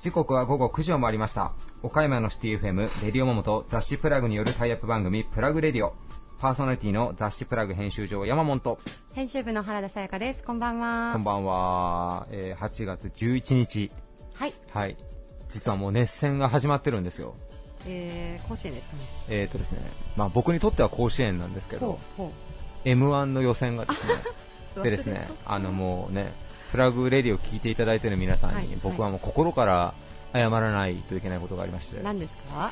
[0.00, 1.52] 時刻は午後9時を回りました。
[1.82, 5.92] 岡山のシティ FM レディオモモと雑誌プラグによるタイアップ番組プラグレディオ。
[6.38, 8.78] パーソナリティの雑誌プラグ編集長山本。
[9.12, 10.42] 編集部の原田さやかです。
[10.42, 11.12] こんばんは。
[11.12, 13.90] こんばんは、えー8月11日。
[14.32, 14.54] はい。
[14.70, 14.96] はい。
[15.50, 17.34] 実はもう熱戦が始まってるんですよ。
[17.86, 19.02] えー、甲子園ですかね。
[19.28, 19.80] えーとですね。
[20.16, 21.98] まあ僕にとっては甲子園なんですけど
[22.84, 24.14] ほうほ M1 の予選がですね
[24.76, 26.32] う でですねあのもうね
[26.70, 28.66] プラグレディを聞いていただいている皆さんに、はい。
[28.82, 29.94] 僕はもう心から
[30.32, 32.70] 謝らないといけないことがありまして、何ですか？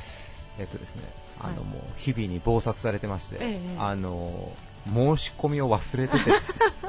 [0.58, 1.02] えっとですね、
[1.40, 1.54] あはい。
[1.56, 4.50] のもう日々に忙殺されてまして、ええあの
[4.92, 6.36] 申し込みを忘れててね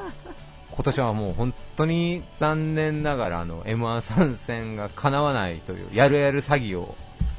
[0.74, 6.96] 今年はもう本当に残念ながらあの M1 参戦が叶わないというやるやる詐欺を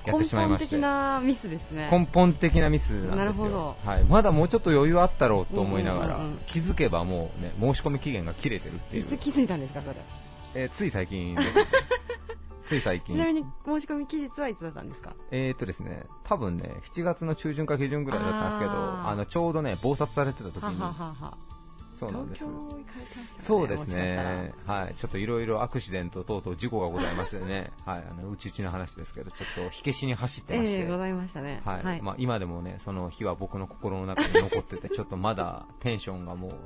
[0.06, 0.76] やってしまいまして。
[0.76, 1.88] 根本的なミスですね。
[1.90, 3.16] 根本的なミスなんですよ。
[3.16, 3.76] なるほど。
[3.84, 9.96] はい、まだもうちょっと余裕あったろうと思いながら、気づけばもう、ね、申し込み期限が切れてるってい、いうつ気づいたんですかそれ？
[10.56, 11.66] えーつい最近です、
[12.68, 13.16] つい最近。
[13.16, 15.14] ちなみに申し込み期日はいつだったんですか？
[15.30, 21.36] えーとですね、多分ね、7月の中旬か下旬ぐらいだったんですけど、あのちょうどね、暴殺されてた時に、はははは
[21.94, 22.48] そうなんです。
[23.38, 31.60] そうですね、はい、ちょっといろいろアクシデント等々事故がございましてね、 はい、あのうちうちの話ですけど、ちょっと火消しに走ってまして、ええございましたね。
[31.64, 32.02] はい。
[32.02, 36.56] まあ、今でもね、その日は僕の心の中に残ってて、ちょっとまだテンションがもうね、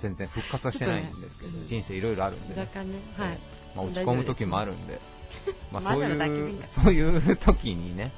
[0.00, 1.66] 全然復活はしてないんですけど、ね。
[1.66, 3.38] 人生いろいろあるんでね、若干ねはい。
[3.74, 5.00] まあ、落ち込む時もあるんで、
[5.72, 8.12] まあ、そういう、そういう時にね、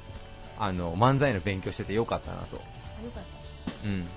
[0.57, 2.61] あの、漫才の勉強しててよかったなと。
[2.99, 3.87] あよかった。
[3.87, 4.07] うん、うん。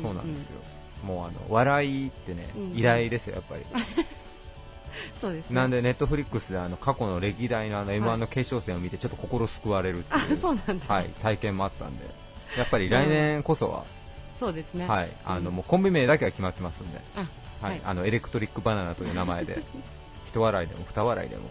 [0.00, 0.60] そうなんですよ。
[1.02, 3.64] もうあの、笑いってねうん、偉大ですよ、やっぱり。
[5.20, 5.56] そうですね。
[5.56, 12.04] なんで、ネットフリックスであの、過去の歴代のあの、はい M1 の決勝戦を見て、ちょっと心救われるってあいう、はい、体験もあったんで、
[12.56, 13.84] やっぱり来年こそは、
[14.38, 14.86] そうですね。
[14.86, 17.78] はい、あの、うんもうコンビ名だけは決まってますんで、あははい。
[17.78, 19.62] い、あの、エレクトリックバナナという名前で、
[20.26, 21.50] 一笑いでも二笑いでも、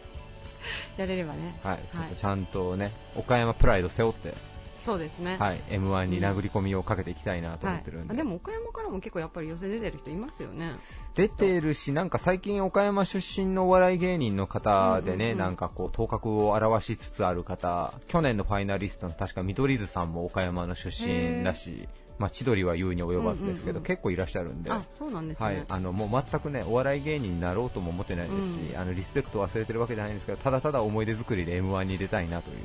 [0.98, 1.58] やれればね。
[1.64, 4.34] はい、ちょっとちゃんとね、岡山プライド背負って、
[4.82, 5.38] そうですね。
[5.38, 10.72] はい、M1 に殴り込みをかけていきたいなと思ってるんで、はい、あでも岡山からも結構やっぱり寄せ出てる人いますよね。
[11.16, 15.38] 出てるし、なんか最近岡山出身のお笑い芸人の方でね、うんうんうん。
[15.40, 21.88] なんかこう頭角を現しつつある方、去年のファイナリストの確か見取り図さんも岡山の出身だし、
[22.18, 23.86] まあ千鳥は言うに及ばずですけど、うんうんうん。
[23.88, 24.72] 結構いらっしゃるんで。
[24.72, 28.78] あそうなんですね、はい、あのもう全くねお笑い芸人になろうとも思ってないですし、うん。
[28.78, 32.58] あのリスペクト忘れてるわけじゃないんですけどただただ思い出作りで m 1に出たいなという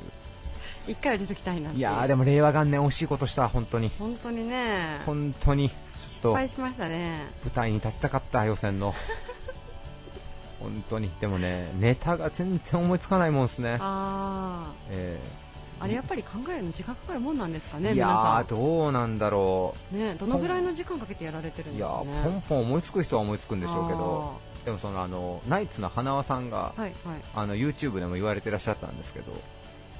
[0.87, 3.89] 一回は出てきたいなっていやーでも令和元年惜しいことした本当に。
[3.99, 5.01] 本当にね。
[5.05, 7.27] 本当にちょっと失敗しましたね。
[7.43, 8.93] 舞台に立ちたかった予選の。
[10.59, 11.11] 本当に。
[11.19, 13.77] でもねネタが全然思いつかないもんですね。
[13.79, 15.19] あえ
[15.79, 22.03] ああれやっぱり考えるの時間かかるもんなんですかーいやどうなんだろんねどのぐらいの時間かけてやられてるんういやですか？
[22.05, 26.93] ねーポンポン思いつく人は思いつくんでしょうけどでもそのあのナイツの花輪さんが、はいはい。
[27.35, 29.33] あの YouTube でも言われてらっしゃったんですけど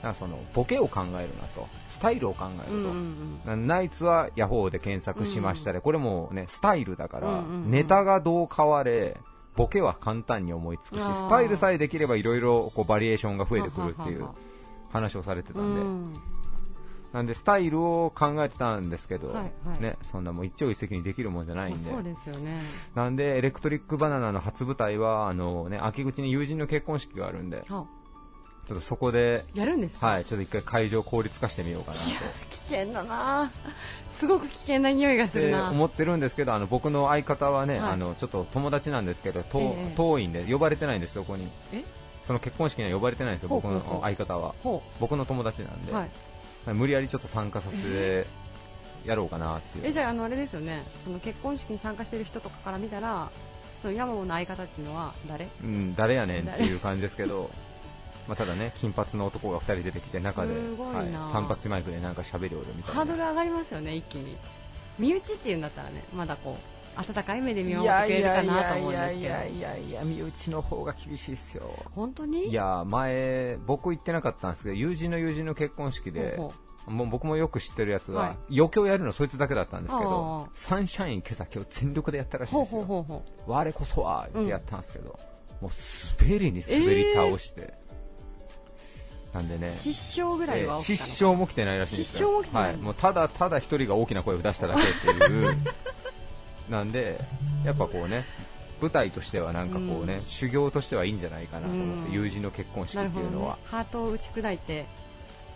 [0.06, 1.68] なんかそのボケを考えるなと。
[1.90, 3.68] スタイルを考えると、うんうんうん。
[3.68, 7.72] なナイツはヤホーで検索しましたで、これもねスタイルだから、うんうんうん。
[7.72, 9.18] ネタがどう変われ
[9.56, 14.28] ボケは簡単に思いつくしスタイルさえできればいろいろバリエーションが増えてくるっていう
[14.92, 16.22] 話をされてたうんで、ん。
[17.14, 19.38] なんでスタイルを考えてたんですけど、はい
[19.68, 19.82] はい。
[19.82, 22.60] ね、そんなもう一朝一夕にできるもんじゃないんで、まあそうですよね。
[22.94, 27.86] なんでエレクトリックバナナの初舞台はあの、ね、秋口に友人の結婚式があるんで、あ
[28.68, 30.08] ちょっとそこで、やるんですか？
[30.08, 32.04] はい、ちょっと一回会場効率化してみようかなと。
[32.50, 33.52] 危険だな。
[34.18, 35.70] すごく危険な匂いがするな。
[35.70, 37.92] で思ってるんですけどあの僕の相方はね、はい。
[37.92, 39.96] あのちょっと友達なんですけど、遠ええ。
[39.96, 41.48] 遠いんで呼ばれてないんです、そこに。
[41.74, 41.84] え？
[42.24, 43.96] その結婚式には呼ばれてないんですよ、僕ほうほうほう。
[43.98, 44.56] の相方は。
[44.64, 46.10] ほ僕の友達なんで、うはい。
[46.74, 48.26] 無理やりちょっと参加させて
[49.06, 49.86] やろうかなっていう。
[49.86, 50.82] えじゃああのあれですよね。
[51.04, 53.30] その結婚式に参加してる人とかから見たら
[53.82, 55.50] その山本の相方っていうのは誰？
[55.62, 57.52] うん、誰やねんっていう感じですけど
[58.28, 63.02] まあただね金髪の男が2人出てきて中ではい、三発マイクでなんか喋りおるみたいな。
[63.02, 64.36] ハードル上がりますよね一気に。
[64.98, 66.58] 身内っていうんだったらねまだこ
[66.98, 69.20] う温かい目で見い守ってくれるかなと思うんですけど。
[69.20, 71.70] いやいやいや身内の方が厳しいっすよ。
[71.94, 72.48] 本当に？
[72.48, 76.40] いや前僕行ってなかったんですけど友人の友人の結婚式で
[76.88, 82.84] もう僕もよく知ってるやつは、は余興やるのそいつだけだったんですけどサンシャイン今朝今日全力でやったらしいうですよ。
[82.84, 83.52] ほほうほうほう。
[83.52, 85.20] 我こそはってやったんですけど、
[85.62, 85.72] もう
[86.22, 87.74] 滑りに滑り倒して、
[89.36, 89.74] なんでね。
[89.76, 92.42] 失笑ぐらいはえー失笑も来てないらしいんですよ。
[92.42, 92.64] 失笑も来てない。
[92.68, 95.58] はい、もうただただ一人が大きな声を出しただけっていう。
[96.72, 97.20] なんで
[97.66, 98.26] やっぱこうね
[98.82, 100.22] 舞台としてはなんかこうね、うん。
[100.24, 102.14] 修行としてはいいんじゃないかなと思って、うん。
[102.14, 103.56] 友人の結婚式なっていうのは。
[103.56, 104.86] ね、ハートを打ち砕いて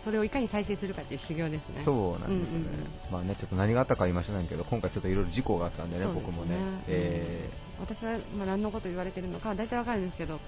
[0.04, 1.80] それをいかに再生するかっていう修行ですね。
[1.80, 2.88] そうなんですよね、うんうんうん。
[3.12, 6.56] まあねちょっと何があったかは言いませんけど、今回ちょっといろいろ事故があったんでね、そうです僕もね、
[6.88, 7.48] え
[7.80, 10.38] 私はまあ何のこと言われてるのかは大体わかるんですけど、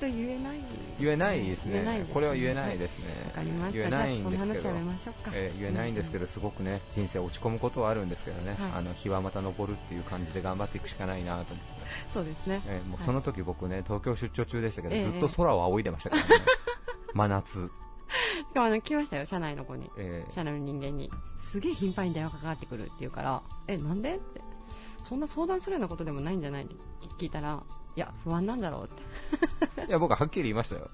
[0.00, 0.58] と言えない。
[0.58, 0.62] ー
[0.98, 3.78] 言えないですね言えないですねこれは言えないですね、わかりました。
[3.78, 5.30] 言えないんですけどじゃあこの話はやめましょうか。
[5.34, 12.60] えー言えないんですけど、すごくね人生落ち込むことはあるんですけどね、はいあの日はまた昇るっていう感じで頑張っていくしかないなと思って、そうですね。
[12.66, 16.28] えーもうその時僕ね東京出張中でしたけど、ええずっと空を仰いでましたからね、
[17.14, 19.90] 真夏、しかもあの来ましたよ、社内の子に。
[19.98, 21.10] えー社内の人間に。
[21.36, 24.40] すげえ頻繁に電話かかってくるって言うから、え、なんでって。
[25.08, 26.74] そんな相談するようなことでもないんじゃないって
[27.18, 27.62] 聞いたら、
[27.96, 29.86] いや、不安なんだろうって。
[29.88, 30.90] いや僕ははっきり言いましたよ。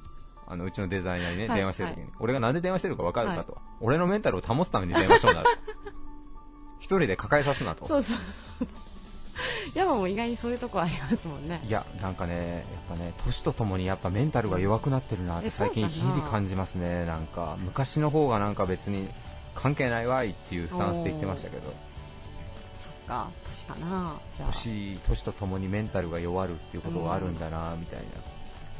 [0.46, 5.50] あのうちのデザイナーにね、はい電話してる時に、俺がなんで電話してるか分かるかと、は俺のメンタルを保つために電話しとんだと
[6.78, 7.86] 一人で抱えさすなと。
[7.86, 8.18] そうそう。
[9.74, 11.62] 山も意外にそういうとこありますもんね。
[11.64, 15.88] いやなんかねやっぱね年とともにやっぱメンタルが弱くなってるなってえそうかな。
[15.88, 17.06] 最近日々感じますね。
[17.06, 19.08] なんか昔の方がなんか別に
[19.54, 21.72] 関係ないわいっていうスタンスで言ってましたけど
[23.12, 24.20] か、年かな。
[24.36, 28.00] じゃあ、年年とともにメンタルが弱るっていうことがあるんだなみたい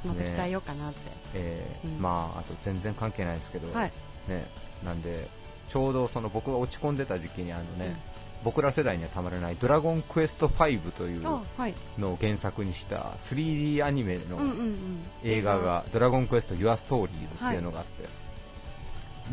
[0.04, 0.98] な、また鍛えようかなって。
[1.34, 2.00] えーうん。
[2.00, 3.92] まああと全然関係ないですけど、はい。
[4.28, 4.46] ね、
[4.84, 5.28] なんで
[5.68, 8.00] ちょうどその僕が落ち込んでた時期にあのね、
[8.44, 11.22] 僕ら世代にはたまらない「ドラゴンクエスト5」という。
[11.22, 11.44] の
[12.12, 15.02] を原作にした 3D アニメのうんうんうん。
[15.24, 18.08] 映画が「ドラゴンクエスト Your Stories」っていうのがあって、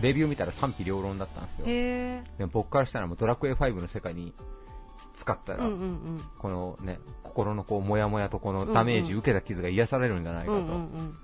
[0.01, 1.65] レビュー見たら賛否両論だったんですよ。
[1.67, 4.33] へでも僕からしたらもうドラクエ5の世界に
[5.19, 5.57] 使ったー。
[5.57, 6.21] ら、うんうんうん。
[6.37, 11.15] このね心のこうモヤモヤとこのダメージ受けた傷が癒されるんじゃないかと、うんうんうん。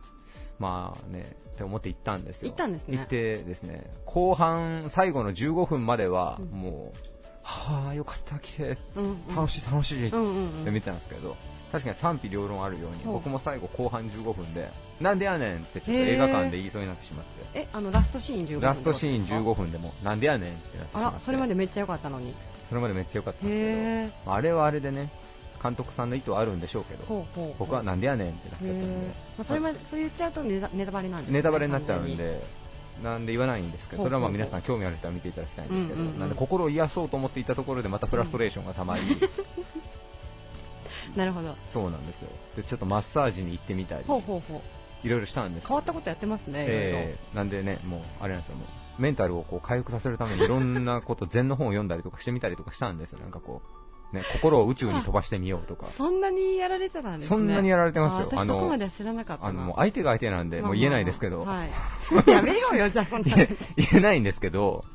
[0.59, 6.97] まあねって思って行ったんですよ行ったんですね行ってですね後半最後の15分まではうんもう、
[7.43, 10.65] はあよかった来てうんうん楽しい楽しいっうんうんうん。
[10.65, 11.37] て見てたんですけど、
[11.71, 14.69] 確かに賛否両論あるようにほう僕も最後後半15分で
[14.99, 19.55] なんでやねんってちょっと映画館で言いそうになってしまってえ、あの、ラストシーン15分ラストシーン15分。
[19.55, 22.33] 分でもなんでやねんってなってしまってあら、それまでめっちゃ良かったのに。
[22.67, 24.07] それまでめっちゃ良かったんですけ。
[24.25, 25.09] どあれはあれでね
[25.61, 27.25] 監督さんの意図はあるんでしょうけど。
[27.57, 29.07] 僕はなんでやねんってなっちゃったんで
[29.37, 32.41] まあ、それまで、それ言っちゃうとネタネタバレなんですねネタバレになっちゃうんで、
[33.03, 39.03] なんで言わないんですけど、それはまあ皆さん興味ある人は見ていただきたいんですけど、なんで心を癒そうと思っていたところでまたフラストレーションがたまり、
[41.15, 41.55] なるほど。
[41.67, 42.29] そうなんですよ。
[42.55, 44.61] で、ちょっとマッサージに行ってみたり、ほうほうほう。
[45.05, 46.65] いろいろしたんです変わったことやってますね。
[46.67, 53.19] えーなんでね、もう、あれなんですよ、もう、メンタルをこう回復させるために いろんなこと、禅の本を読んだりとかしてみたりとかしたんですよ。
[53.19, 53.61] なんかこ
[54.11, 55.87] う、ね、心を宇宙に飛ばしてみようとか。
[55.87, 57.37] そんなにやられてたんですね。
[57.37, 59.49] そんなにやられてますよあのそこまでは知らなかったな。
[59.49, 62.29] あの、相手が相手なんで、もう言えないですけど、まあまあはい。
[62.31, 64.85] やめようよ、じゃあ、こんな言え言えないんですけど、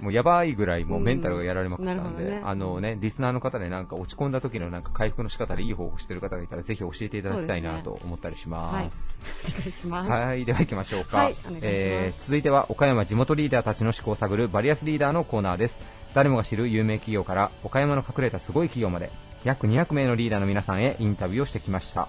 [0.00, 9.20] もうやばいぐらいもうメンタルがやられまくったんで、うんねあのね、リスナーの方でなんか落ち込んだ時のなんか回復の仕方でいい方法してる方がいたらぜひ教えていただきたいなと思ったりします。
[9.48, 10.10] お願いします。
[10.10, 11.18] はい、では行きましょうか。
[11.18, 15.80] はいお願いしますえー続いては岡山地元リーダーたちの思考を探るバリアスリーダーのコーナーです。
[16.14, 19.10] 誰もが知る有名企業から岡山の隠れたすごい企業まで
[19.44, 22.08] 約200名のリーダーの皆さんへインタビューをしてきました。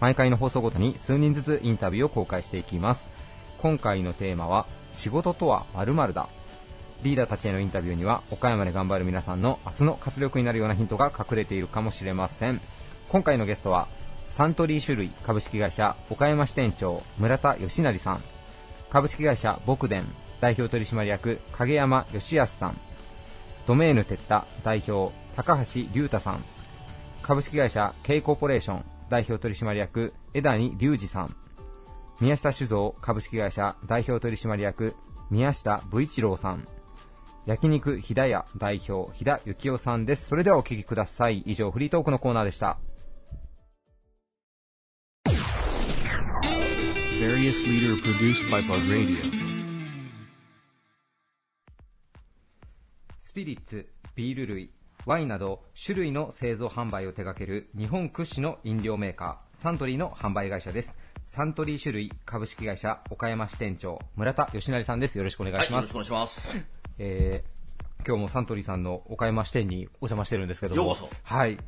[0.00, 3.10] 毎回の放送ごとに数人ずつインタビューを公開していきます。
[3.58, 6.28] 今回のテーマは仕事とは〇〇だ。
[7.02, 12.60] リーダーたちへのインタビューには岡山で頑張る皆さんの明日の活力になるようなヒントが隠れているかもしれません。
[13.08, 13.88] 今回のゲストは
[14.28, 18.22] サントリー種類株式会社岡山支店長村田義成さん。
[18.90, 20.06] 株式会社ボクデン
[20.40, 22.80] 代表取締役影山義康さん。
[23.66, 26.44] ドメーヌテッタ代表高橋隆太さん。
[27.22, 31.34] 株式会社 K コーポレーション代表取締役枝谷隆二さん。
[32.20, 34.94] 宮下酒造株式会社代表取締役
[35.30, 36.68] 宮下武一郎さん。
[37.46, 42.78] 焼肉ひだや代表飛田幸雄さんですそれではお聞きください以上フリートークのコーナーでした
[47.20, 49.18] Various leader produced by Bug Radio.
[53.18, 54.70] スピリッツ、ビール類、
[55.04, 60.94] ワインなど種類の製造販売を手掛ける日本屈指の飲料メーカー、サントリーの販売会社です。
[61.26, 65.18] サントリー種類株式会社岡山支店長、村田義成さんです。
[65.18, 65.92] よろしくお願いします。
[65.92, 66.79] はい、よろしくお願いします。
[67.02, 67.60] えー
[68.06, 71.10] 今日もサントリーさんの岡山支店にお邪魔してるんですけども、ようこそ。
[71.22, 71.58] はい、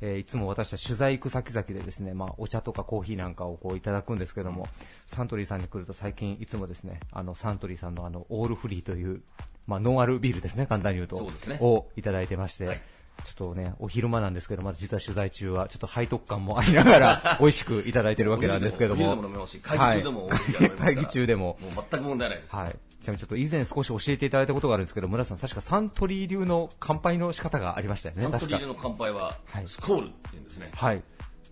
[0.00, 4.66] えーいつも私たち取材行く先々でですね、まあ、お茶とかコーヒーなんかをこういただくんですけども、
[5.06, 9.20] サントリーさんに来ると最近いつもですね、あのサントリーさんのあのオールフリーという、
[9.66, 11.58] まあ、ノンアルビールですね、簡単に言うと、そうですね。
[11.60, 12.80] をいただいてまして、はい
[13.22, 19.12] ちょっとね、お昼間なんですけど、まだ実は取材中は、ちょっと背徳感もありながら、 美味しくいただいてるわけなんですけども。
[19.12, 21.58] お昼でも飲めますし会議中でもはい会議中でも。
[21.60, 22.56] もう全く問題ないです。
[22.56, 22.76] はい。
[23.00, 30.70] ちなみにちょっと以前少し教えていただいたことがあるんですけど、村さん、確かサントリー流の乾杯の仕方がありましたよね、サントリーでの乾杯ははい、スコールって言うんですね。
[30.74, 31.02] はい。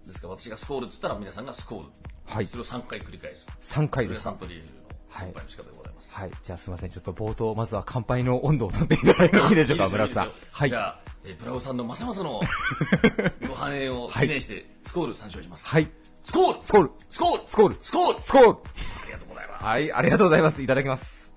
[0.07, 1.88] ですから私がスコールって言ったら皆さんがスコール。
[2.25, 3.47] はいそれを3回繰り返す。
[3.61, 4.45] 3回ですそれがサ。
[4.45, 4.82] ントリーの
[5.12, 6.14] はい乾杯の仕方でございます。
[6.14, 6.31] はい。
[6.42, 6.90] じゃあすみません。
[6.90, 10.33] ちょっと冒頭、まずは乾杯の温度を取っていただいてもいいでしょうか、 村田さん。
[10.50, 10.76] はいじ。
[10.76, 12.40] ゃあ、えー、ブラウさんのますますの
[13.49, 15.66] ご繁栄を記念して、スコール参照します。
[15.66, 15.90] はい。
[16.25, 19.64] スコールスコールスコールスコールスコールスコールありがとうございます。
[19.64, 20.62] はい、ありがとうございます。
[20.62, 21.33] いただきます。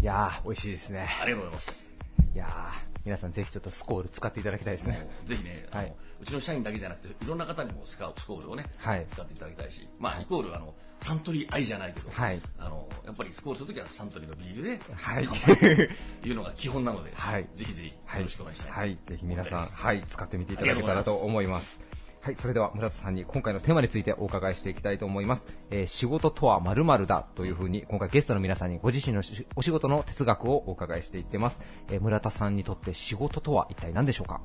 [0.00, 1.08] いやー、美味しいですね。
[1.20, 1.88] ありがとうございます。
[2.34, 5.08] いやー、皆さんぜひちょっとスコール使っていただきたいですね。
[5.26, 15.28] ぜひね、はいうちの社員だけじゃなくて、いろんな方にもスカスコールをね、はい使っていただきたいし、まあ、イコールあのサントリー愛じゃないけど、はいあのやっぱりスコールするときはサントリーのビールではい。
[15.28, 18.72] というのが基本なので、 はいぜひぜひはいよろしくお願いしたい。
[18.72, 21.78] はい、ぜひ皆さん、はい、使ってみていただけたらと思います。
[22.26, 25.46] はい、それでは村田さんに今回のテーマについてお伺いしていきたいと思います。
[25.70, 31.60] えー仕事とは〇〇だというふうに、今回ゲストの皆さんにご自身のしお仕事の哲学をお伺いしていってます。
[31.88, 34.40] えー村田さんにとって仕事とは一体何でしょうか？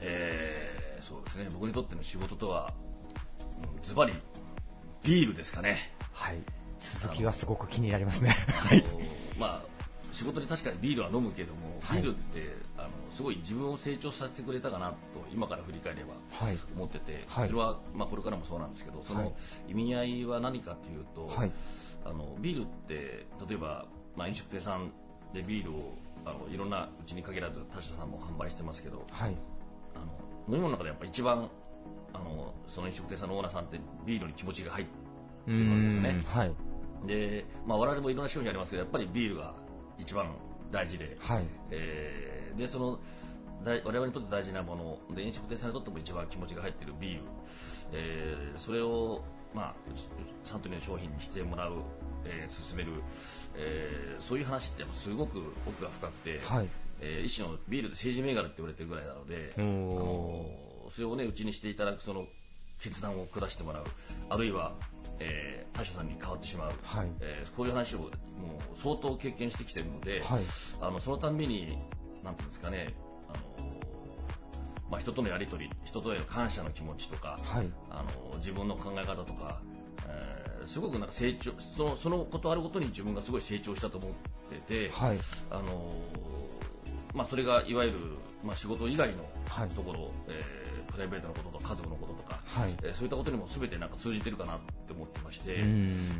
[0.00, 2.72] えーそうですね、僕にとっての仕事とは、
[3.76, 4.12] うんズバリ、
[5.04, 5.92] ビールですかね。
[6.12, 6.42] はい。
[6.80, 8.34] 続きがすごく気になりますね。
[8.68, 8.82] あの
[9.38, 9.79] まあ
[10.20, 14.94] 仕事で確かにビールは飲むけども、はいビールってあのすごい自分を成長させてくれたかなと
[15.32, 16.12] 今から振り返れば
[16.44, 16.58] はい。
[16.76, 19.32] 思ってて、はいそれは、まあ、これからもそうなんですけどそはいの
[19.66, 21.50] 意味合いは何かというと、はい。
[22.04, 24.92] あのビールって例えば、まあ、飲食店さん
[25.32, 25.94] でビールを
[26.26, 29.34] あのいろんなうちに限らず他社さんも販売してますけどはい。
[29.94, 31.48] あの飲み物の中でやっぱ一番
[32.12, 34.92] あのその飲食店さんのオーナーさんってビールに気持ちが入って
[35.46, 36.20] うるわけですよね。
[37.06, 39.54] で、まあ、我々もいろんな商品ありますけどやっぱりビールが
[40.00, 40.34] 一番
[40.70, 41.44] 大事で、はい。
[41.70, 42.98] えーでその
[43.62, 47.22] 大我々にとって大事なもので飲食店さんにとっても一番気持ちが入っているビール、
[47.92, 49.22] えーそれを、
[49.54, 49.74] まあ、
[50.44, 51.74] サントリーの商品にしてもらう、
[52.24, 52.92] えー進める、
[53.56, 56.68] えーそういう話ってすごく奥が深くて、はい。
[57.00, 60.46] えー一種のビールで政治銘柄って言われてるぐらいなので、あの
[60.90, 62.26] それをねうちにしていただくその
[62.82, 63.84] 決断を下してもらう
[64.28, 64.72] あるいは、
[65.18, 67.12] えー他社さんに変わってしまう、はい。
[67.20, 68.10] えーこういう話をもう
[68.82, 70.42] 相当経験してきてるので、はい。
[70.80, 71.78] あのそのたんびに
[72.24, 72.94] なんていうんですかね
[73.28, 73.32] あ
[73.62, 73.70] の、
[74.90, 77.70] まあ、人とのやり取り人とへの感謝の気持ちとかはい。
[77.90, 79.62] あの自分の考え方とか、
[80.08, 84.10] えーすごくなんか成長そのそのことあるごとに自分がすごい成長したと思っ
[84.50, 85.18] てて、はい。
[85.50, 85.90] あの
[87.14, 87.96] まあ、それがいわゆる、
[88.44, 89.68] まあ、仕事以外のはい。
[89.70, 92.74] ところ、えープライベートのこととか家族のこととか、はい。
[92.82, 95.62] えーそういったことにも全てなんか通じてるかなって思ってまして、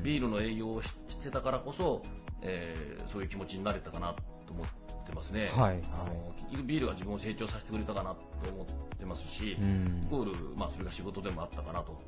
[0.02, 2.02] ビールの営業をししてたからこそ、
[2.42, 4.12] えーそういう気持ちになれたかな
[4.46, 4.66] と思っ
[5.06, 8.66] てますね、はいあの結局ビールが自分を成長させてくれたかなと思っ
[8.96, 9.56] てますし、イ
[10.08, 11.98] コール、まあ、それが仕事でもあったかなとは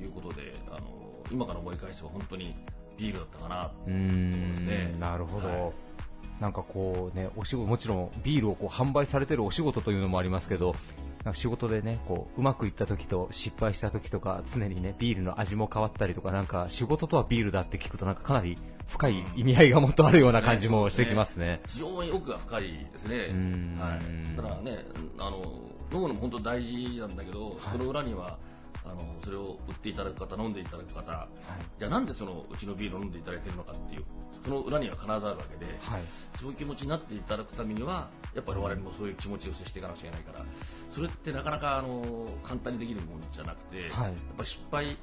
[0.00, 0.02] い。
[0.04, 0.86] いうことであの
[1.32, 2.54] 今から思い返せば本当に
[2.96, 5.72] ビールだったかなうーんそうですねなるほど、はい
[6.40, 10.74] なんかこうね、お仕事もちろんビールをこう販売されてるお仕事というのもありますけど、
[11.24, 21.60] なんか仕事でね、こううまくいった時と失敗した時とか、常にねビールの味も変わったりとか、なんか仕事とはビールだって聞くとなんかかなり深い意味合いがもっとあるような感じもしてきますね。
[21.68, 22.62] 非常に奥が深い
[22.92, 23.18] ですね。
[23.80, 24.84] はい、ただね
[25.18, 25.38] あの
[25.92, 28.38] 飲むのも本当大事なんだけど、その裏には
[28.84, 31.28] あのそれを売っていただく方飲んでいただく方。
[31.78, 34.04] じゃあなんでそのうちのビールを飲んでいただいてるのかっていう
[34.44, 36.02] その裏には必ずあるわけで、はい、
[36.38, 40.44] そういう気持ちになっていただくためにはやっぱり我々もそういう気持ちを接していかなくちゃいけないから。
[40.90, 44.10] それってなかなかあの簡単にできるものじゃなくて、はい。
[44.10, 44.96] やっぱり失敗を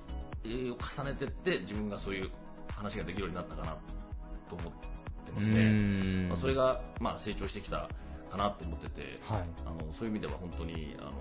[0.46, 2.30] 重ねていって自分がそういう
[2.76, 3.78] 話ができるようになったかな
[4.50, 4.72] と思っ
[5.26, 5.72] てますね。
[5.72, 6.30] ん。
[6.30, 7.90] まあ、それが、まあ、成長してきた
[8.30, 9.44] かなと思ってて、はい。
[9.66, 11.14] あのそういう意味では本当にあの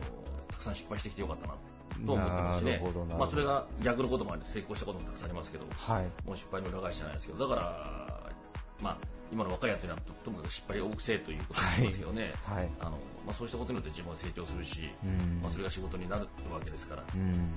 [0.49, 1.55] たくさん失敗してきてよかったな
[2.07, 2.83] と思ってますしね
[3.19, 7.49] まあ、それが逆のこともあり成功したこともたくさんありますけど、はい、もう失敗の裏返しじゃないですけど。
[7.49, 8.33] だから、
[8.83, 8.97] まあ、
[9.33, 12.91] 今の若いやつにはとともかく失敗を多くせえということになりますけどね、はい、あの
[13.27, 15.41] まあ、そうしたことによって自分は成長するし、うん。
[15.43, 17.53] まあ、それが仕事になるわけですから、あのうん、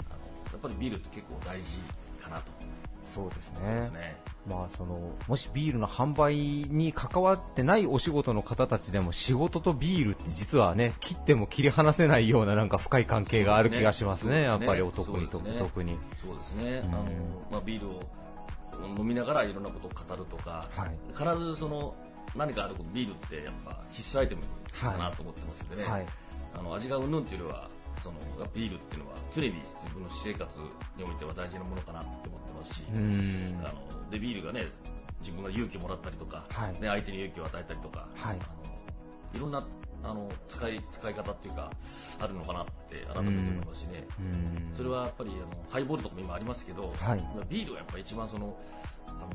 [0.52, 1.78] やっぱりビールって結構大事
[2.22, 2.52] かなと。
[3.14, 3.82] そうですね。
[3.82, 4.16] すね。
[4.48, 14.48] まあ、そのもしビールの販売に関わってないお仕事の方たちでも仕事とビールって実はね切っても切り離せないようななんか深い関係がある気がしますね、そうですね。
[14.48, 15.60] やっぱり男にそうですね。
[15.60, 15.98] 特に。
[16.26, 16.96] そうですね、うん。
[16.96, 17.06] あの
[17.52, 18.02] まあ、ビールを
[18.98, 20.98] 飲みながらいろんなことを語るとか、はい。
[21.16, 21.94] 必ずその
[22.36, 24.42] 何かあることビールってやっぱ必須アイテム
[24.80, 26.06] かなと思ってますんでね、はい。
[26.58, 27.70] あの味がうんぬんっていうよりは
[28.04, 28.18] その
[28.54, 30.60] ビールっていうのは常に自分の私生活
[30.98, 33.62] においては大事なものかなって思ってますし、うん。
[33.64, 34.66] あのでビールがね
[35.20, 38.72] 自分が勇気をもらったりとか、はいね、相手に勇気を与えたりとか、はいあの
[39.34, 39.66] いろんな
[40.04, 41.72] あの使い使い方っていうか
[42.20, 44.06] あるのかなって改めて思いますしね。
[44.20, 44.76] うん。
[44.76, 47.20] それはやっぱりあのハイボールとかも今ありますけど、はい。
[47.36, 48.58] まあビールはやっぱり一番その
[49.08, 49.30] あの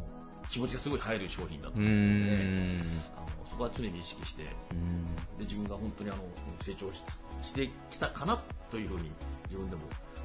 [0.48, 2.80] 気持ちがすごい入る商品だとう思うので、ん。
[3.16, 5.06] あのそこは常に意識してでうん。
[5.40, 6.20] 自分が本当にあの
[6.60, 7.02] 成長し
[7.42, 8.38] してきたかな
[8.70, 9.10] というふうに
[9.46, 9.82] 自分でも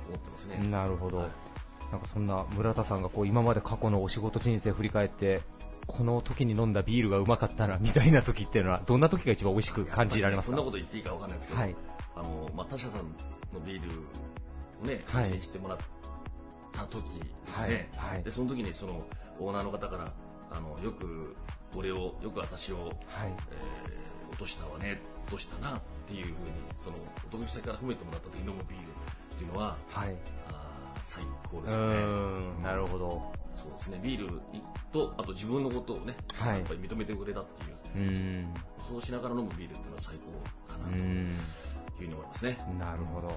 [0.08, 0.58] 思ってますね。
[0.70, 1.28] なるほど、はい。
[1.92, 5.42] なんかそんな村田さんがこう今まで過去のお仕事人生振り返って
[5.88, 10.56] この時に飲んだビールがうまかったなみたいな時っていうのはどんな時が一番美味しく感じられますか？
[10.56, 11.75] そんなこと言っていいかわかんないですけど、はい。
[12.16, 13.06] あのまあ、他社さん
[13.54, 13.90] のビール
[14.84, 15.25] をね、はい。
[15.25, 15.78] 口にしてもらっ
[16.72, 18.13] た時ですね、はい。
[18.13, 18.24] はい。
[18.24, 19.01] でその時にその
[19.42, 20.12] オーナーの方から
[20.52, 21.36] あのよく
[21.76, 22.92] 俺をよく私を、はい。
[23.52, 26.36] えー落としたわね落としたなっていうふうに
[26.82, 26.96] その
[27.28, 28.84] お得意先から褒めてもらった時に飲むビール
[29.36, 30.16] っていうのははい。
[30.48, 32.64] あー最高うですよね。
[32.64, 33.34] なるほど。
[33.56, 34.00] そうですね。
[34.02, 34.42] ビール
[34.94, 36.60] とあと自分のことをね、はい。
[36.60, 38.54] やっぱり認めてくれたっていううーん。
[38.88, 40.16] そうしながら飲むビールっていうのは最
[40.68, 41.28] 高かなという
[41.98, 42.58] ふうに思いますね。
[42.80, 43.28] なるほど。
[43.28, 43.32] あ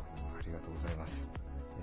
[0.46, 1.28] りがとうございます。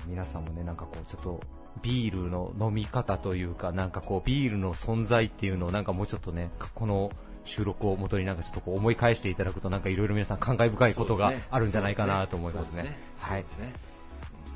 [0.07, 1.39] 皆さんもね、なんかこう、ちょっと、
[1.81, 7.11] ビールの飲み方というか、なんかこう、ビールの存在っていうのを、なんかもうちょっとね、この
[7.45, 13.25] 収録を元になんかちょっとこう思い返していただくと、なんかいろいろ皆さん感慨深いことがあるんじゃないかなと思いますねす。
[13.25, 13.67] はいそうで。
[13.67, 13.91] すね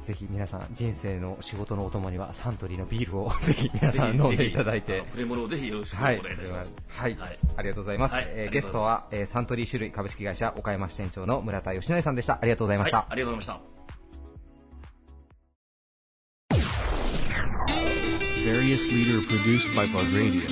[0.06, 6.78] ぜひ皆さん、人生の仕事のお供にはサントリーのビールを ぜひ皆さん飲んでいただいてプレモルをぜひよろしくおはい、願いいたします。
[6.90, 8.14] はい、はいありがとうございます。
[8.14, 12.38] はいえーゲストは、えーサントリー種類株式会社岡山支店長の村田義成さんでした。
[12.40, 12.98] ありがとうございました。
[12.98, 13.75] はい、ありがとうございました。
[18.46, 20.44] Various leader produced by Bug Radio.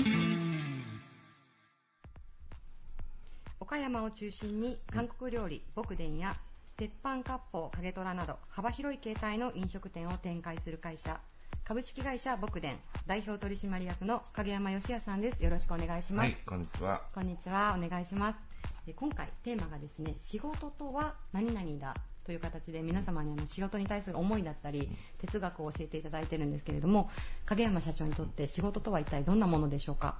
[3.59, 6.35] 岡山を中心に韓国料理、牧田や
[6.75, 11.19] 鉄板割烹影虎など幅広い形態の飲食店を展開する会社
[11.63, 12.69] 株式会社牧田
[13.05, 17.01] 代表取締役の影山義也さんですよろしくお願いします、はい、こんにちは。
[17.13, 18.39] こんにちはお願いします
[18.87, 21.93] で今回テーマがですね仕事とは何々だ
[22.25, 24.89] という形で皆様にあの仕事に対する思いだったり
[25.21, 27.09] 哲学を教えていただいてるんですけれども
[27.45, 30.15] 影山社長にとって仕事とは一体どんなものでしょうか？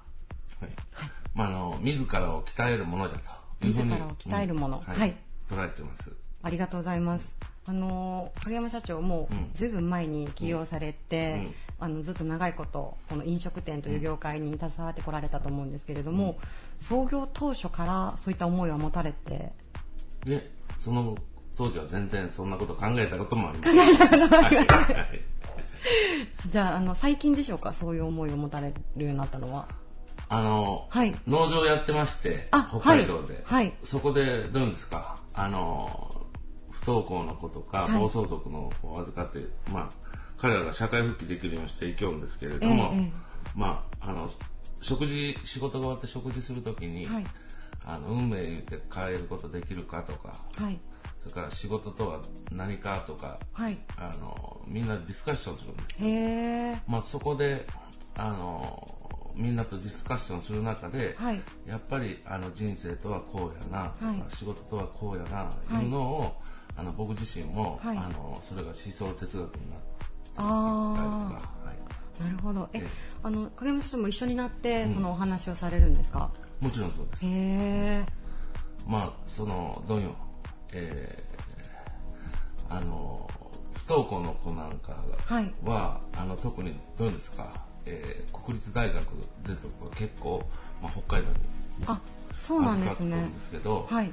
[0.60, 0.70] はい。
[1.34, 3.18] まあ、あの、自らを鍛えるものだ
[3.60, 3.66] と。
[3.66, 3.90] いうふうに。
[3.90, 4.82] 自らを鍛えるもの。
[4.86, 4.94] うん。
[4.94, 5.16] はい。
[5.50, 6.12] 捉えてます。
[6.42, 7.34] ありがとうございます。
[7.66, 9.50] あの影山社長もうん。
[9.54, 11.54] ずいぶん前に起業されて、うん。
[11.80, 16.36] あのずっと長いことこの飲食店という業界に携わってこられたと思うんですけれども、
[16.78, 19.52] 創業当初からそういった思いは持たれて？
[20.24, 21.16] で、その
[21.56, 23.96] 当時は全然そんなこと考えたこともありません。
[23.96, 24.96] 考えたこともありません。
[24.96, 25.20] はい。
[26.50, 27.72] じゃああの最近でしょうか？
[27.72, 29.68] そういう思いを持たれるようになったのは。
[30.28, 31.14] あの、はい。
[31.26, 33.44] 農場やってまして、あ北海道で、はい。
[33.44, 33.74] はい。
[33.84, 36.10] そこでどういうんですか、あの、
[36.70, 38.00] 不登校の子とか、はい。
[38.00, 43.12] 暴走族の子を預かって、まあ、彼らが社会復帰できるようにしていきようんですけれども、ええええ。
[43.54, 44.30] まあ、あの、
[44.80, 47.24] 食事、仕事が終わって食事するときに、はい。
[47.86, 50.80] あの運命言って変えることできるかとか、はい
[51.24, 52.20] それから仕事とは
[52.52, 53.78] 何かとか、はい。
[53.96, 56.04] あの、みんなディスカッションするんです。
[56.04, 57.66] へえまあ、そこで、
[58.16, 58.86] あの、
[59.34, 61.40] みんなとディスカッションする中で、はい。
[61.66, 64.22] やっぱりあの人生とはこうやな、はい。
[64.28, 65.84] 仕事とはこうやな、はい。
[65.84, 66.36] いうのを、
[66.76, 67.96] あの僕自身も、はい。
[67.96, 71.54] あのそれが思想哲学になったりとか、
[72.20, 72.68] なるほど。
[72.74, 72.88] えええ。
[73.22, 74.94] あの影山社長も一緒になってうん。
[74.94, 77.24] そのお話をされるんですか、もちろんそうです。
[77.24, 77.28] へ。
[77.30, 78.06] え
[78.86, 80.10] まあ、その、どういう、
[80.72, 83.28] えー、あの、
[83.86, 84.96] 不登校の子なんか
[85.26, 85.52] はい。
[85.64, 87.52] は、あの、特にどうですか、
[87.86, 89.04] えー、国立大学
[89.46, 90.42] 出た子が結構、
[90.82, 91.36] まあ、北海道に
[91.86, 92.00] あ
[92.32, 93.16] そうなんですね。
[93.16, 94.12] んですけど、はい。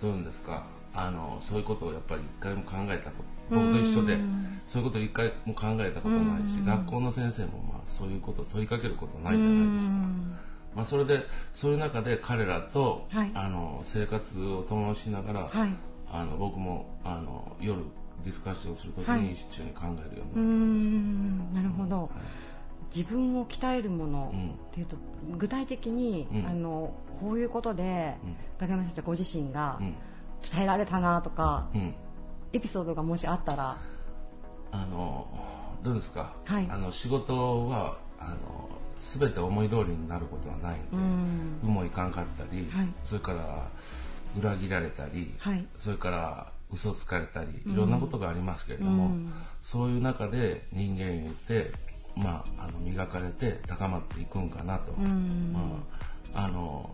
[0.00, 4.18] どういうんですか、あの、そういうことをやっぱり一回も考えたこと、僕と一緒で、
[4.66, 9.94] そういうことを一回も考えたことないし学校の先生もまあそういうことを問いかけることないじゃないですか。
[9.94, 10.38] ん。
[10.74, 13.30] まあ、それで、そういう中で彼らと、はい。
[13.34, 15.70] あの生活を共しながら、はい
[16.12, 17.82] あの僕もあの夜
[18.22, 19.20] ディスカッションするときはい。
[19.20, 20.86] に一緒に考えるようになってます。
[20.86, 22.10] んなるほど。
[22.94, 24.50] 自分を鍛えるものうん。
[24.50, 24.96] っていうと
[25.38, 26.46] 具体的に、うん。
[26.46, 28.36] あのこういうことでうん。
[28.58, 29.94] 竹山先生ご自身がうん。
[30.42, 31.94] 鍛えられたなとか、うん。
[32.52, 33.78] エピソードがもしあったら。
[34.72, 35.26] あの
[35.82, 36.68] どうですか、はい。
[36.70, 38.36] あの仕事はあの
[39.00, 41.60] 全て思い通りになることはないんで、うん。
[41.64, 42.88] うもいかんかったり、はい。
[43.04, 43.68] それから
[44.38, 45.66] 裏切られたり、はい。
[45.78, 49.32] それから嘘つかれたりうんいろんなことがありますけれども、うん。
[49.62, 51.72] そういう中で人間言って、
[52.16, 55.52] まあ、あの磨かれて高まっていくんかなと、うん。
[55.52, 55.60] ま
[56.34, 56.92] あ、あの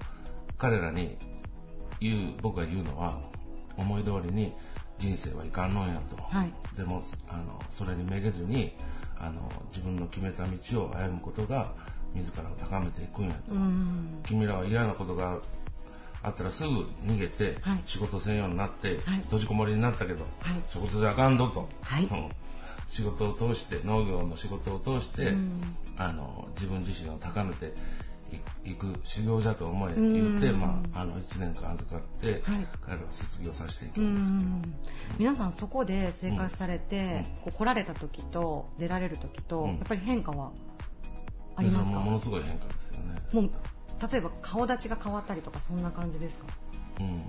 [0.56, 1.16] 彼らに
[2.00, 3.20] 言う僕が言うのは
[3.76, 4.52] 思い通りに
[4.98, 6.52] 人生はいかんのんやと、はい。
[6.76, 8.74] でもあのそれにめげずに
[9.18, 11.72] あの自分の決めた道を歩むことが
[12.14, 14.20] 自らを高めていくんやと、うん。
[14.26, 15.38] 君らは嫌なことが
[16.22, 17.82] あったらすぐ逃げて、はい。
[17.86, 19.18] 仕事せんようになって、はい。
[19.22, 20.62] 閉じこもりになったけど、はい。
[20.68, 22.04] 仕事であかんぞと、はい。
[22.04, 22.28] うん。
[22.88, 25.76] 仕事を通して農業の仕事を通して、うん。
[25.96, 27.72] あの自分自身を高めて
[28.64, 30.12] い行く修行じゃと思えうん。
[30.12, 32.42] 言って、まあ、あの1年間預かって、はい。
[32.82, 34.74] 彼らを卒業させていくうんですけど、ん。
[35.18, 37.42] 皆さんそこで生活されて、うん。
[37.42, 39.70] こう来られた時と出られる時と、うん。
[39.70, 40.50] やっぱり変化は
[41.56, 42.00] ありますか？
[42.00, 43.20] ものすごい変化ですよね。
[43.32, 43.50] もう
[44.10, 46.44] 例えば顔立ちが変わったりとかそんな感じですか？
[47.00, 47.22] うん。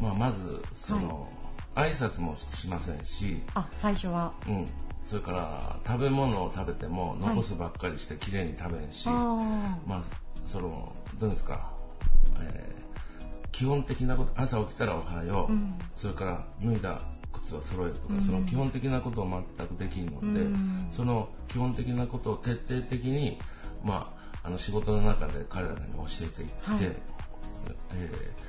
[0.00, 1.28] まあ、まずその、
[1.74, 4.32] 挨拶もしませんし、あ最初は。
[4.46, 4.66] うん、
[5.04, 10.02] それから食べ物を食べても残すばっかりしてきれいに食べんし、あまあ
[10.46, 11.72] そのどうですか、
[12.40, 12.78] えー
[13.50, 15.74] 基本的なこと朝起きたらおはよう、うん。
[15.96, 17.00] それから脱いだ
[17.32, 18.20] 靴を揃えるとか、うん。
[18.20, 20.86] その基本的なことを全くできんので、うん。
[20.92, 23.36] その基本的なことを徹底的に、
[23.82, 24.17] まあ、
[24.48, 26.78] あの仕事の中で彼らに教えていって、はい。
[26.82, 28.48] えー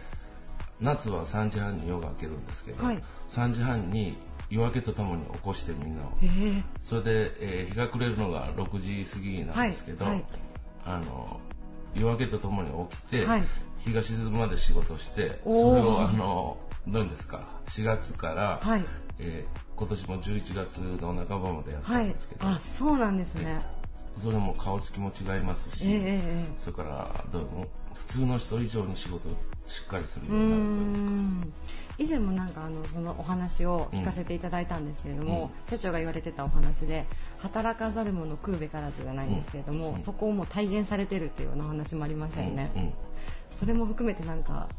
[0.81, 3.03] 夏は3時半に夜が明けるんですけど、はい。
[3.27, 4.15] 3時半に
[4.49, 6.05] 夜明けとともに起こしてみんなを。
[6.23, 10.13] ええそれで、えー日が暮れるのが6時過ぎなんですけど、はい。
[10.13, 10.25] はい。
[10.85, 11.41] あの
[11.95, 13.43] 夜明けとともに起きて、はい。
[13.79, 16.57] 日が沈むまで仕事してそれをあの
[16.87, 18.85] どういうんですか4月から、はい。
[19.19, 23.61] えー今年も11月の半ばまでやったはいんですけど、あそうなんですね、
[24.21, 29.31] それも顔つきも違いますし、ええええそれからどうも普通の人以上に仕事を
[29.67, 31.11] しっかりするうーようになるというか。
[31.11, 31.53] ん。
[31.99, 37.05] 以前もなんかあのそのお話を聞かせていただいたんですけれども、社長が言われてたお話で
[37.39, 39.99] 働かざる者食うべからずじゃないんですけれども、うん。
[39.99, 42.93] そこをもう体現されてるっていうようなお話もありましたよね、うんうん。
[43.59, 44.69] それも含めてなんか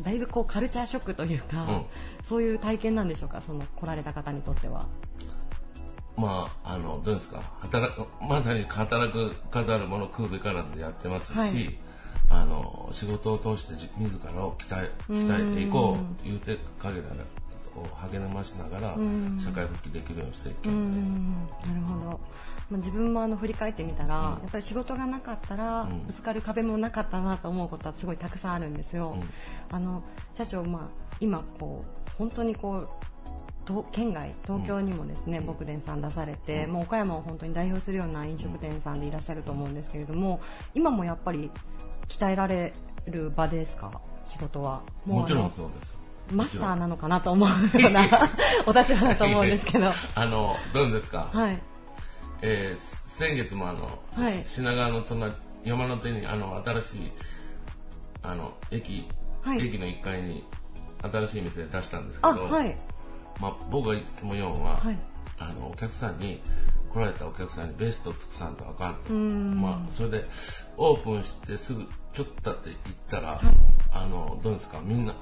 [0.00, 1.82] だいぶこうカルチャーショックというか、うん。
[2.28, 3.42] そういう体験なんでしょうか？
[3.42, 4.86] その来られた方にとっては
[6.16, 11.78] まあ、あの、どうですか、働く、まさに働く飾るもの食うべからずでやってますし、はい。
[12.30, 17.02] あの、仕事を通してじ自らを鍛え、鍛えていこうんう、言うて、彼ら
[17.76, 22.18] を励ましながらうん、社会復帰できるようにしていけなるほど、ま
[22.74, 24.24] あ、自分もあの振り返ってみたら、うん。
[24.24, 26.06] やっぱり仕事がなかったら、うん。
[26.06, 29.16] ぶつかる壁もなかったなと思うことはすごいたくさんあるんですよ、
[29.70, 33.13] あの社長、まあ、今こう本当にこう東
[33.92, 35.46] 県外東京にもですね、うん。
[35.46, 36.72] 牧田さん出されて、うん。
[36.72, 40.40] もう岡山を本当に代表するような飲食店さんでいらっしゃると思うんですけれども
[40.74, 41.50] 今もやっぱり
[42.08, 42.72] 鍛えられ
[43.06, 44.00] る場ですか？
[44.24, 44.82] 仕事は。
[45.06, 45.94] うんもちろんそうです。
[46.32, 48.02] マスターなのかなと思うような
[48.66, 49.92] お立場だと思うんですけど。
[50.14, 51.60] あの、どうですか、はい。
[52.42, 54.42] えー先月もあの、はい。
[54.44, 55.32] 品川の隣、
[55.64, 57.12] 山の手にあの、新しい、
[58.24, 59.06] あの、駅、
[59.42, 59.64] はい。
[59.64, 60.44] 駅の1階に
[61.02, 62.76] 新しい店で出したんですけど、あはい
[63.40, 64.98] まあ、僕がいつも言うのは、はい。
[65.38, 66.40] あのお客さんに
[66.92, 70.24] 来られたお客さんにベストを尽くさんとあかんと、まあ、それで
[70.76, 73.54] オープンしてすぐちょっと経って行ったら、はい。
[73.92, 74.80] あのどうですか？
[74.82, 75.14] みんな、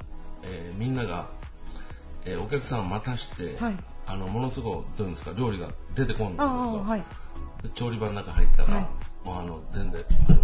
[0.42, 1.30] えーみんなが、
[2.26, 3.76] えーお客さんを待たして、はい。
[4.06, 5.32] あのものすごいどうですか？
[5.36, 7.04] 料理が出てこんですよ、あはい。
[7.62, 9.26] で調理場の中入ったら、はい。
[9.26, 10.38] もうあの全然あの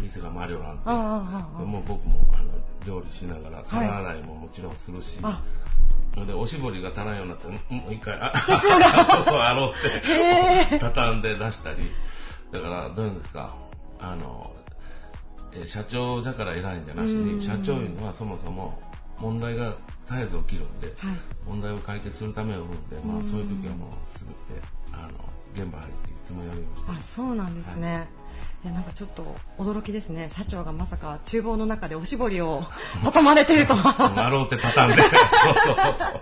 [0.00, 2.50] 店が回りおらんてああああああもう僕もあの
[2.86, 5.42] 料理しながら皿洗いももちろんするし、あ
[6.18, 8.60] それでおしぼりが足らんようになったら、うんもう一回、あ、 そう
[9.24, 11.90] そう、洗おうって、畳んで出したり、
[12.50, 13.54] だから、どういうんですか、
[14.00, 14.52] あの、
[15.52, 17.36] えー社長だから偉いんじゃなしうん。
[17.38, 18.82] に、社長いうのはそもそも
[19.18, 19.76] 問題が
[20.06, 21.16] 絶えず起きるんで、はい。
[21.46, 24.60] 問題を解決するためを生むんで、まあうんそういう時はもうすべて、
[24.92, 25.08] あの、
[25.54, 26.92] 現場入っていつもやるようにして。
[26.92, 27.00] あ。
[27.00, 30.28] そうなんですね、い、やなんかちょっと驚きですね。
[30.30, 32.64] 社長がまさか厨房の中でおしぼりを
[33.04, 34.26] 畳まれてるとは。
[34.26, 36.20] 洗おうって畳んで、 そうそうそうそう。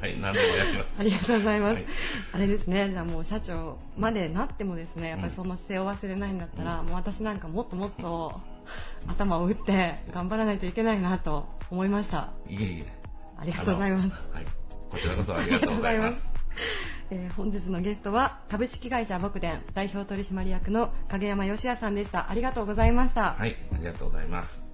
[0.00, 0.86] はい、何でもやります。
[0.98, 1.86] ありがとうございます、はい。
[2.32, 2.90] あれですね。
[2.90, 6.86] じゃあもう社長までなってもですねやっぱりその姿勢を忘れないんだったら、うん。
[6.86, 8.40] もう私なんかもっともっと
[9.06, 12.30] 頭を打って頑張らないといけないなと思いました。
[12.48, 12.92] いえいえ。
[13.38, 14.08] ありがとうございます。
[14.32, 14.46] はい。
[14.90, 16.35] こちらこそありがとうございます。
[17.10, 22.30] えー本日のゲストは株式会社牧伝代表取締役の影山義也さんでした。
[22.30, 24.66] ありがとうございました、はい、ありがとうございます。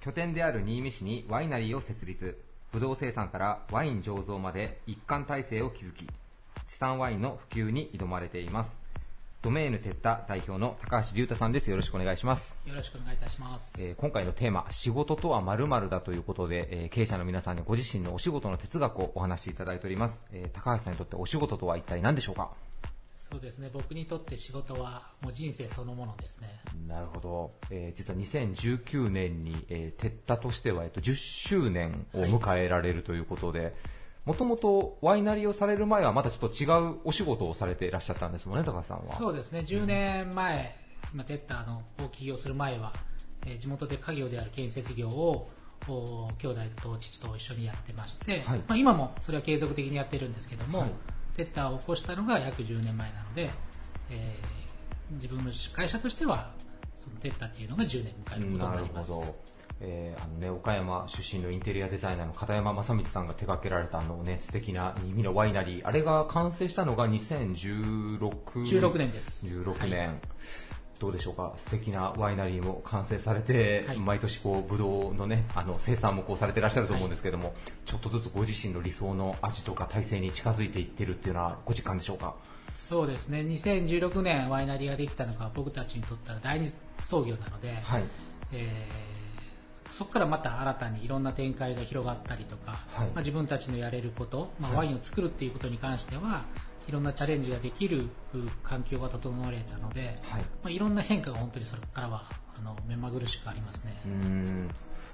[0.00, 2.36] 拠点である新見市にワイナリーを設立。
[2.74, 6.08] ブドウ生産からワイン醸造まで一貫体制を築き
[6.66, 8.83] 地産ワインの普及に挑まれています
[9.44, 11.68] ドメーヌテッタ代表の高橋隆太さんです。
[11.70, 13.74] よろしくお願いします、よろしくお願いいたします。
[13.78, 22.52] えー今回のテーマ仕事とは〇〇だということで、えー経営者の皆さんにご自身のお仕事の哲学をお話しいただいております、えー高橋さんにとってお仕事とは一体何でしょうか？
[23.30, 26.48] そうですね、僕にとって仕事はもう人生そのものですね。
[26.88, 33.74] なるほど、えー実は2019年に、えー、テッタとしては、えっと、10周年を迎えられるということで、
[34.24, 39.16] もともとワイナリーをされる前はまたちょっと違うお仕事をされていらっしゃったんですもんね、高橋さんは。
[39.16, 40.76] そうですね、10年前、
[41.12, 42.92] 今、テッターの大起業する前は、
[43.46, 45.50] えー地元で家業である建設業を
[45.86, 50.90] お兄弟と父と一緒にやってまして、はいまあ、今もそれは継続的にやってるんですけども、はい
[51.34, 53.50] テッターを起こしたのが約10年前なので、
[54.08, 54.64] えー
[55.10, 56.52] 自分の会社としては
[56.96, 59.12] そのテッタっていうのが10年迎えることになります。
[59.86, 69.10] えーあのね、岡山出身のインテリアデザイナーの片山正光さんが手掛けられたあのね、素敵な新見のワイナリー、あれが完成したのが2016 16年。
[69.10, 69.46] です。
[69.46, 70.18] 16年、はい。
[71.00, 71.52] どうでしょうか？
[71.56, 73.98] 素敵なワイナリーも完成されて、はい。
[73.98, 82.36] 毎年こうブドウのねあの生産もこうされてらっしゃると思うんですけども、ちょっとずつご自身の理想の味とか体制に近づいていってるっていうのはご実感でしょうか？
[82.88, 86.68] そうですね、2016年ワイナリーができたのが僕たちにとったら第二
[87.04, 88.04] 創業なので、はい。
[88.52, 89.23] えー
[89.96, 93.06] そこからまた新たにいろんな展開が広がったりとか、はい。
[93.06, 94.86] まあ、自分たちのやれること、まあ、はい。
[94.86, 96.44] ワインを作るっていうことに関しては
[96.88, 98.08] いろんなチャレンジができるう
[98.62, 100.42] 環境が整われたので、はい。
[100.42, 102.24] まあ、いろんな変化が本当にそれからは
[102.58, 104.00] あの目まぐるしくありますね。
[104.04, 104.68] うーん。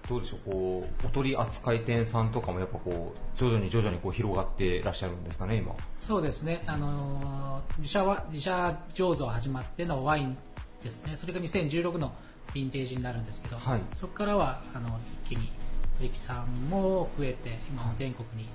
[0.09, 5.75] どうでしょうこうお取り扱い店さんとかもやっぱこう徐々に徐々にこう広がってらっしゃるんですかね今。
[5.99, 10.37] そうですね、あのー自社は自社醸造始まってのワイン
[10.83, 12.13] ですね、それが2016の
[12.55, 13.81] ヴィンテージになるんですけど、はい。
[13.95, 15.51] そこからはあの一気に
[15.99, 18.49] 取引さんも増えて、今も全国に、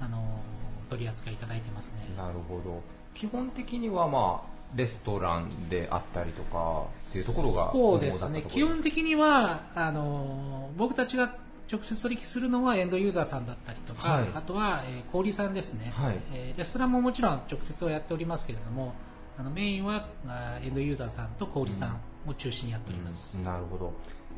[0.00, 0.20] あのー
[0.90, 2.14] 取り扱いいただいてますね。
[2.16, 2.82] なるほど。
[3.14, 11.36] 基本的にはまあレストランであったりとかっていうところがそうですね、基本的にはあのー僕たちが
[11.72, 14.28] 直接取引するのはエンドユーザーさんだったりとか、はい。
[14.34, 16.18] あとは、えー小売さんですね、はい。
[16.32, 18.92] えーレストランももちろん直接はやっておりますけれども、
[19.38, 20.06] あのメインは
[20.62, 23.38] エンドユーザーさんと小売さんを中心にやっております。
[23.38, 23.92] うんなるほど、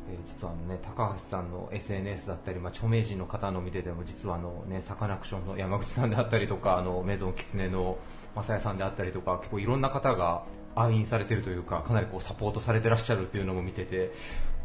[0.09, 7.97] えー実はあの、ね、高橋さんの SNS だったり、まあ、著名人の方の見てても実はあの、ね、サカナクションの山口さんであったりとかあのメゾンキツネの
[8.35, 10.43] 正也さんであったりとか結構いろんな方が
[10.75, 14.11] 愛飲されてるというかかなりこうサポートされてらっしゃるっていうのも見てて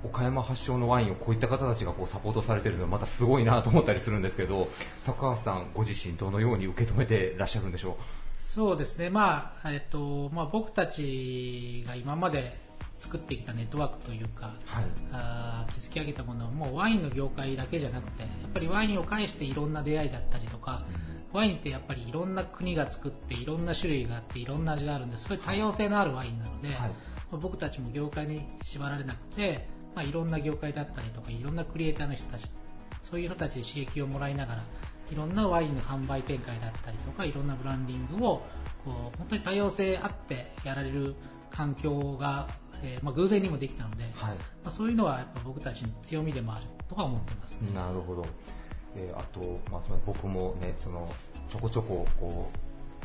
[0.05, 4.69] 岡山発祥のワインをこういった方たちがこうサポートされてるのはまたすごいなと思ったりするんですけど
[5.07, 7.97] 高橋さんご自身どのように受け止めてらっしゃるんでしょ
[8.39, 12.53] そうですね、まあえっとまあ、僕たちが今まで
[13.03, 14.85] 作ってきたネットワークというか、うはい。
[15.13, 20.83] あー築き上げたものもうワインの業界だけじゃなくてやっぱりワインを介していろんな出会いだったりとか
[21.33, 25.29] ワインってやっぱりいろんな国が作っていろんな種類があっていろんな味があるんです。
[25.29, 26.77] ごい多様性のあるワインなので、はい。
[26.79, 26.89] ま
[27.33, 32.51] あ僕たちも業界に縛られなくて、まあ、いろんな業界だったりとかいろんなクリエイターの人たち
[33.11, 34.65] そういう人たちに刺激をもらいながら
[35.11, 38.43] いろんなワインの販売展開だったりとかいろんなブランディングを
[38.85, 41.15] こう本当に多様性あってやられる
[41.53, 42.49] 環境が、
[42.83, 44.35] えーまあ、偶然にもできたので、はいま
[44.67, 47.75] あ、そういうのはやっぱ僕たちの強みでもあるとは思ってますね。
[47.75, 48.25] なるほど。
[48.97, 51.09] えーあと、まあ、僕もね、その、
[51.49, 52.51] ちょこちょこ、こ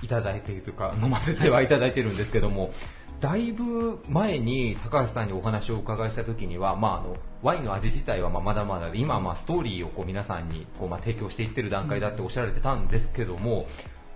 [0.01, 2.71] う、いただいているというか、飲ませてはいただいてるんですけども、
[3.19, 13.65] だいぶ前に高橋さんにお話をお伺いした時には、まあ、あの、ワインの味自体はまあまだまだで、今はまあストーリーをこう皆さんにこうまあ提供していってる段階だっておっしゃられてたんですけども、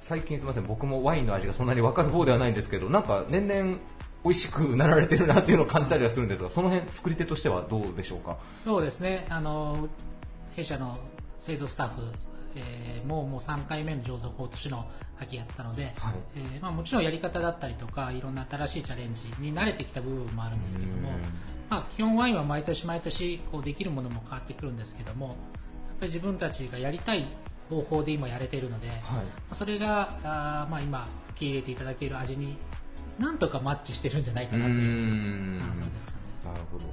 [0.02, 3.78] 最近すみません、僕もワインの味がそんなに分かる方ではないんですけど、なんか年々
[4.24, 8.38] 美味しくなられてるなっていうのを感じたりはするんですが、その辺作り手としてはどうでしょうか？
[8.52, 9.90] そうですね、あの
[10.56, 10.98] 弊社の
[11.40, 12.02] 製造スタッフ、
[12.56, 14.86] えーもうもう3回目の醸造法としての
[15.20, 21.16] 秋やったので、はいえーまあ、もちろんやり方だったりとかいろんな新しいチャレンジに慣れてきた部分もあるんですけどもうん、
[21.70, 25.36] まあ、基本ワインは毎年毎年こうできるものも変わってくるんですけどもやっ
[26.00, 27.26] ぱり自分たちがやりたい
[27.70, 29.00] 方法で今やれているので、はい。
[29.54, 32.58] それがあー、まあ、今受け入れていただける味に
[33.22, 36.54] なんとかマッチしてるんじゃないかなという感想ですかね。
[36.54, 36.86] なるほど。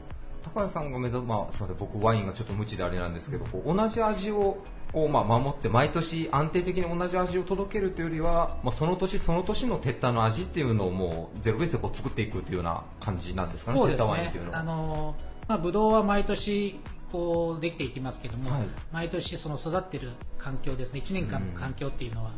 [0.54, 4.62] 高橋さんが目指す、まあ、すみません、僕ワインがちょっと無知であれなんですけど、こう同じ味を
[4.92, 14.52] こう、まあ、守って毎年安定的に同じ味を届けるというよりは、まあ、その年その年のテッタの味っていうのをもうゼロベースでこう作っていくというような感じなんですかね、そうですテッタワインっていうの。
[14.52, 14.58] は。
[14.58, 15.14] ねあの
[15.48, 16.78] まあ、ブドウは毎年
[17.10, 22.32] こうできていきますけども、はい毎年その育っている環境ですね、1年間の環境っていうのは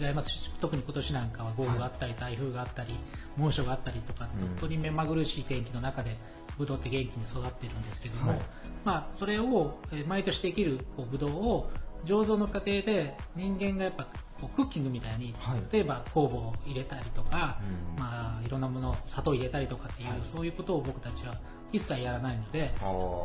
[0.00, 2.94] 違いますし、特に今年なんかは豪雨があったり、台風があったり、
[3.36, 4.46] 猛暑があったりとか、うん。
[4.48, 6.16] 本当に目まぐるしい天気の中で
[6.58, 8.40] ブドウって元気に育っているんですけども、はい。
[8.84, 11.70] まあ、それをえー毎年できるこうブドウを
[12.04, 14.04] 醸造の過程で人間がやっぱ
[14.40, 15.62] こうクッキングみたいに、はい。
[15.72, 17.60] 例えば酵母を入れたりとか、
[17.96, 18.00] うん。
[18.00, 20.20] まあ、いろんなもの砂糖入れたりとかっていう、はい。
[20.24, 21.36] そういうことを僕たちは
[21.72, 22.74] 一切やらないので、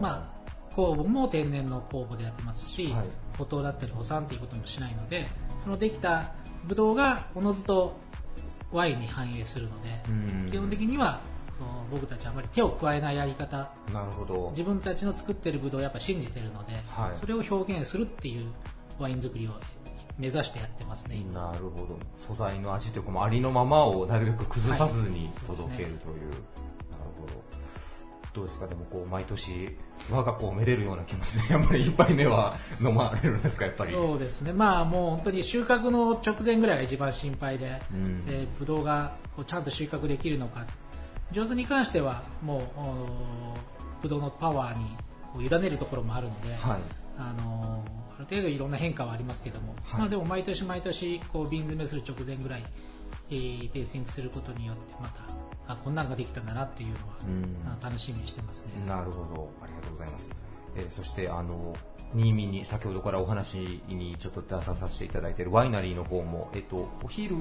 [0.02, 0.41] まあ、
[0.76, 3.04] 酵母も天然の酵母でやってますし、はい。
[3.38, 5.28] 補糖だったり補酸っていうこともしないので
[5.64, 6.34] そのできた
[6.66, 7.98] ブドウがおのずと
[8.72, 10.52] ワインに反映するので、うん。
[10.52, 11.22] 基本的には
[11.58, 13.72] その僕たちはあまり手を加えないやり方。
[13.94, 14.50] なるほど。
[14.52, 17.18] 自分たちの作ってるブドウをやっぱ信じてるので、はい。
[17.18, 18.52] それを表現するっていう
[19.00, 19.52] ワイン作りを
[20.18, 21.52] 目指してやってますね、今。
[21.52, 22.00] なるほど。
[22.16, 26.20] 素材の味というか、ありのままをなるべく崩さずにはい届けるという。
[26.20, 26.81] なるほ
[28.34, 28.42] ど。
[28.42, 29.76] どうですか、でもこう毎年、
[30.12, 33.94] 我が子をめでるような気持ちで、 やっぱり一杯目は飲まれるんですか、やっぱり。
[33.94, 40.66] そうですね、まあもう本当に収穫の直前ぐらいが一番心配で、うんでブドウがこうちゃんと収穫できるのか、
[41.32, 43.58] 上手に関してはもうお
[44.02, 46.82] ブドウのパワーに委ねるところもあるので、はい。
[47.18, 47.84] あの
[48.16, 52.64] ある程度いろんな変化はありますけども、はいまあでも毎年毎年こう瓶詰めする直前ぐらい、
[53.32, 55.22] えーテイスティングすることによってまた
[55.74, 58.86] あこんなんができたんだなっていうのは、うん楽しみにしてますね。
[58.86, 60.30] なるほど、ありがとうございます。
[60.76, 61.74] えーそして、あの、
[62.14, 67.36] 新見に先ほどからお話にちょっと出させていただいているワイナリーの方も、えっと、お昼、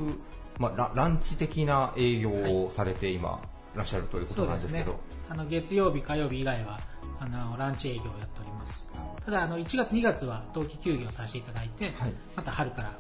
[0.59, 3.41] まあ、ラランチ的な営業をされて今、
[3.75, 5.01] いらっしゃるということなんですけど、。
[5.29, 6.81] あの月曜日、火曜日以外は
[7.19, 8.89] あのランチ営業をやっております。
[9.25, 12.97] ただあの1月、2月は冬季休業させていただいて、はいまた春から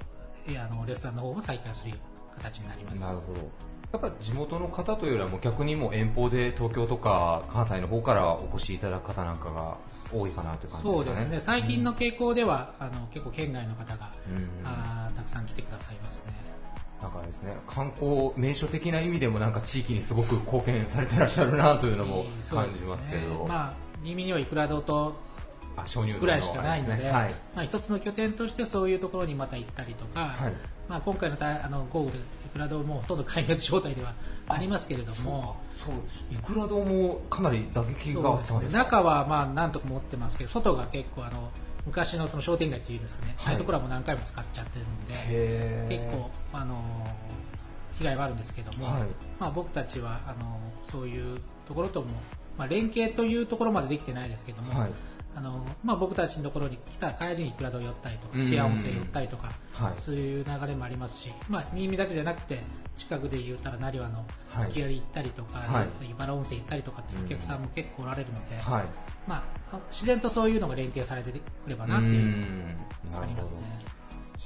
[0.46, 1.98] えーあのレストランの方を再開する
[2.36, 3.00] 形になります。
[3.00, 3.50] なるほど。
[3.92, 9.78] やっぱ地元の方というよりはもう逆にもう遠方で東京とか関西の方からお越しいただく方なんかが
[10.12, 10.98] 多いかなという感じですかね。
[10.98, 11.40] そうですね。
[11.40, 16.32] 最近の傾向では、あの結構県外の方が、うんあーたくさん来てくださいますね。
[17.02, 25.18] なんかですね、観光名所的な意味でもなんか地域にすごく貢献されてらっしゃるなというのも感じますけど、まあ、新見にはいくら堂と
[25.76, 27.34] あ鍾乳洞のぐらいしかないので、あれすねはい。
[27.56, 30.52] まあ、一つの拠点としてそういうところにまた行ったりとか、はい
[30.90, 32.20] まあ、今回のたあの豪雨でい
[32.53, 34.12] くら堂もほとんど壊滅状態では
[34.48, 36.26] ありますけれども、そうです。
[36.33, 38.83] いくら堂もかなり打撃があったんそうですすね。
[38.83, 41.53] 中はまあなんとか持ってますけど、外が結構あの
[41.87, 43.46] 昔のその商店街っていうんですかね、はい。
[43.46, 46.83] ああいうところはもう何回も使っちゃってるんで、結構、あの
[47.96, 49.03] 被害はあるんですけども、はい。
[49.38, 50.59] まあ、僕たちはあの
[50.90, 52.09] そういうところとも、
[52.59, 54.90] まあ、連携というところまでできてないですけども、はい
[55.34, 58.44] あのまあ、僕たちのところに来た帰りにいくら堂寄ったりとかうん。
[58.44, 59.92] 治安温泉寄ったりとか、はい。
[60.00, 62.60] そういう流れもありますし、まあ、新見だけじゃなくて
[62.96, 64.70] 近くで言うたら成羽のはい。
[64.70, 66.10] 沖合行ったりとか、はい。
[66.10, 68.84] 茨温泉行ったりとかっていうお客さんも結構おられるので、はい。
[69.28, 73.60] まあ、自然とそういうのが連携されてくればなっていうのうんがありますね。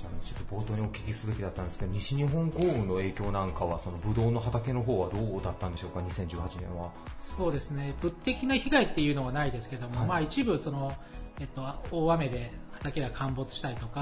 [0.05, 6.93] ちなみにちょっと冒頭にお聞きすべきだったんですけど、西日本豪雨の影響なんかは、そのブドウの畑の方はどうだったんでしょうか、2018年は。
[7.37, 7.95] そうですね。
[8.01, 10.09] 物的な被害っていうのはないですけども、はい。
[10.09, 10.93] まあ、一部その、
[11.41, 14.01] えっと、大雨で畑が陥没したりとか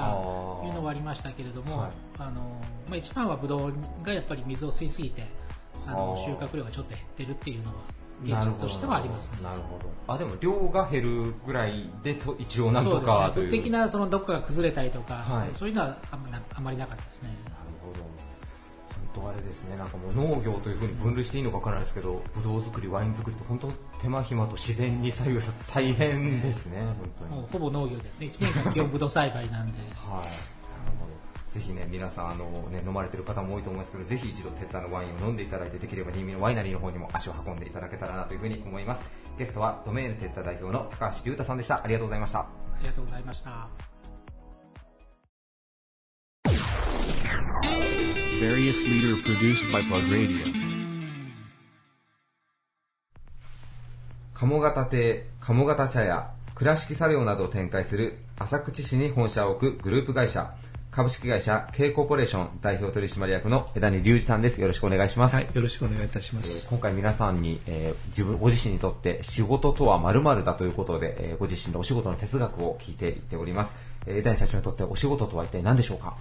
[0.65, 1.91] いうのはありましたけれども、はい。
[2.19, 2.41] あの
[2.89, 5.27] まあ、一番はブドウがやっぱり水を吸いすぎて
[5.87, 7.77] あの収穫量がちょっと減ってるっていうのは
[8.21, 9.39] 現実としてはありますね。
[9.43, 9.91] なるほど。
[10.07, 17.29] あ、でも量が減るぐらいでと一応なんとそうですね的なそのどこかが崩れたりとか、はいそういうのはあんまなあまりなかったですね。
[17.45, 18.03] なるほど。
[19.13, 23.71] 本当あれですね、なんかもう農業というふうに分類していいのかわからないですけど、ブドウ作り、ワイン作りって本当
[24.01, 27.31] 手間暇と自然に左右されて大変ですね、本当に。
[27.31, 28.27] もうほぼ農業ですね。
[28.27, 29.73] 1年間基本ブドウ栽培なんで。
[29.73, 29.83] はい。
[29.83, 30.27] なる
[30.99, 31.12] ほど。
[31.53, 39.03] ぜひね、皆さん、あのね、飲まれてる方も多いと思いますけど、ぜひ一度テッタのワインを飲んでいただいて、できれば新見のワイナリーの方にも足を運んでいただけたらなというふうに思います。
[39.37, 41.83] ゲストはドメーヌテッタ代表の高橋隆太さんでした。
[41.83, 42.39] ありがとうございました。
[42.39, 42.47] あ
[42.81, 43.67] りがとうございました。
[48.41, 50.51] Various leader produced by Plug Radio.
[54.33, 60.55] 鴨形亭、鴨形茶屋、倉敷茶寮などを展開する浅口市に本社を置くグループ会社、
[60.95, 64.61] 株式会社 K コーポレーション代表取締役の枝根隆二さんです。
[64.61, 65.35] よろしくお願いします。
[65.35, 66.69] はい、よろしくお願いいたしまえすー。
[66.69, 73.75] 今回皆さんに、えー自分ご自身にとって仕事とは〇〇だということで、えーご自身のお仕事の哲学を聞いていっております。
[74.05, 76.15] えー枝根社長にとってお仕事とは一体何でしょうか？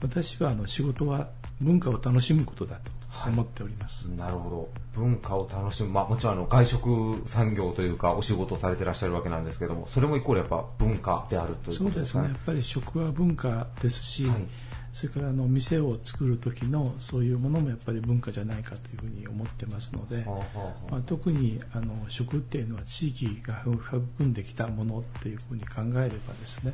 [0.00, 1.28] 私はあの仕事は
[1.60, 2.90] 文化を楽しむことだと
[3.26, 4.06] 思っております。
[4.06, 4.68] なるほど。
[4.94, 5.90] 文化を楽しむ。
[5.90, 12.22] まあもちろんあの外食産業というかお仕事をされてらっしゃるわけなんですけども、それもイコールやっぱ文化であるというそうですすね。
[12.22, 12.38] ことでかねやっ。
[12.46, 14.46] ぱり食は文化ですし、はい
[14.92, 26.72] それからあの店を作る時のそういうものもやっぱり文化じゃないかというふうに思ってますので、はあはあはあまあ、特にあの食っていうのは地域が育んできたものっていうふうに考えればですね、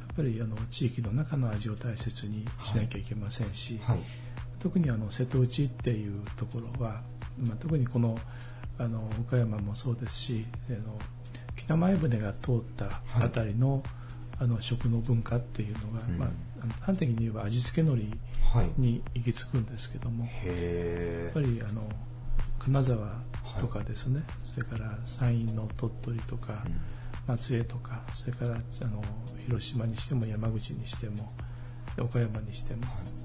[0.00, 4.00] やっぱりあの地域の中の味を大切にしなきゃいけませんし、はい。
[4.60, 7.02] 特にあの瀬戸内っていうところは、
[7.38, 8.18] まあ、特にこの
[8.78, 10.98] あの岡山もそうですしあの
[11.56, 13.82] 北前船が通ったあたりの,、
[14.38, 16.18] あの食の文化っていうのが、うん。
[16.18, 16.28] まあ、
[16.84, 18.18] 端的に言えば味付け海苔
[18.58, 18.70] はい。
[18.78, 21.82] に行き着くんですけども、やへっぱりあの
[22.60, 23.22] 金沢
[23.58, 26.80] とかですね、それから山陰の鳥取とか、うん。
[27.26, 29.02] 松江とかそれからあの
[29.46, 31.22] 広島にしても山口にしてもで
[32.02, 32.82] 岡山にしても、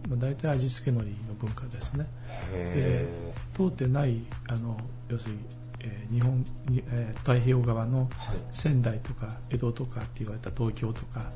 [0.10, 2.08] まあ、大体味付け海苔の文化ですね。
[2.52, 3.08] へ
[3.56, 4.78] 通ってないあの
[5.10, 5.42] 要するに、
[5.80, 8.10] えー日本に、えー太平洋側のはい。
[8.52, 11.32] 仙台とか江戸とかって言われた東京とか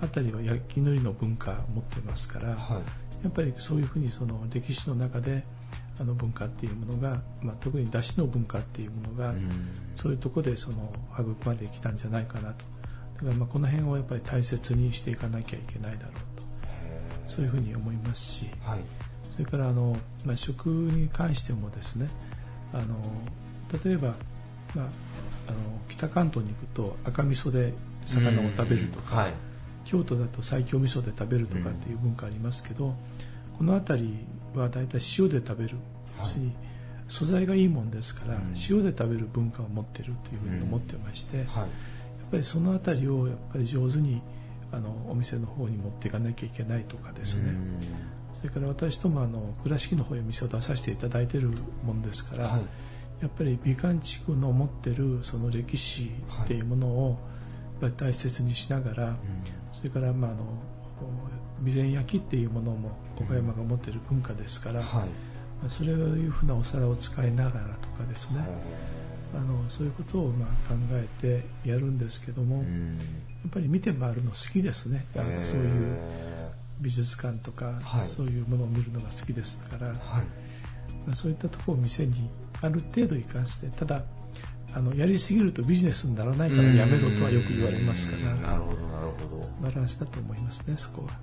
[0.00, 3.24] あたりは焼き海苔の文化を持ってますから、はい。
[3.24, 5.44] やっぱりそういうふうにその歴史の中で
[5.98, 9.50] あの文化っていうものが、まあ、特に出汁の文化っていうものが、うん。
[9.94, 12.64] そういうところでその育まれてきたんじゃないかなと。
[13.16, 16.33] だからまあこの辺をやっぱり大切にしていかなきゃいけないだろうと
[17.28, 18.80] そういうふうに思いますしはい。
[19.30, 22.08] それからあの、まあ、食に関してもですね
[22.72, 22.96] あの
[23.84, 24.14] 例えば、
[24.74, 24.86] まあ、
[25.48, 25.58] あの
[25.88, 27.72] 北関東に行くと赤味噌で
[28.04, 29.32] 魚を食べるとか、はい。
[29.84, 32.94] 京都だと西京味噌で食べるとかっていう文化ありますけど、
[33.58, 34.18] この辺り
[34.54, 35.76] は大体塩で食べる
[36.18, 36.26] はい。
[36.26, 36.36] し、
[37.08, 38.54] 素材がいいもんですから、うん。
[38.68, 41.68] 塩で食べる文化を持ってるというふうに思ってまして、やっはい。
[42.30, 44.22] ぱりその辺りをやっぱり上手に
[44.74, 47.78] あのお店の方に持っていかなきゃいけないとかですね、うん。
[48.34, 51.50] それから私どもあの倉敷の方へ店を出させていただいてる
[51.84, 52.62] もんですから、はい。
[53.20, 56.10] やっぱり美観地区の持ってるその歴史
[56.44, 57.18] っていうものを
[57.80, 59.16] やっぱり大切にしながら、
[59.72, 60.44] それから、まあ、あの
[61.64, 65.08] 備前焼きっていうものも岡山が持ってる文化ですから、はい。
[65.62, 68.44] まあそれいうふうなお皿を使いながらとかですね、
[69.34, 72.98] あのそういうことをまあ考えてやるんですけども、やうん。
[73.48, 78.06] っぱり見て回るの好きですね、あのそういうへ美術館とか、はい。
[78.06, 80.24] そういうものを見るのが好きですから、ーはい。
[81.06, 82.30] まあそういったところを店に
[82.62, 84.02] ある程度生かしてただ
[84.74, 88.22] あのやりすぎるとビジネスにならないからやめろとはよく言われますかうん。
[88.24, 89.48] なるらほどなるほど。
[89.62, 91.18] バランスだと思いますねそこは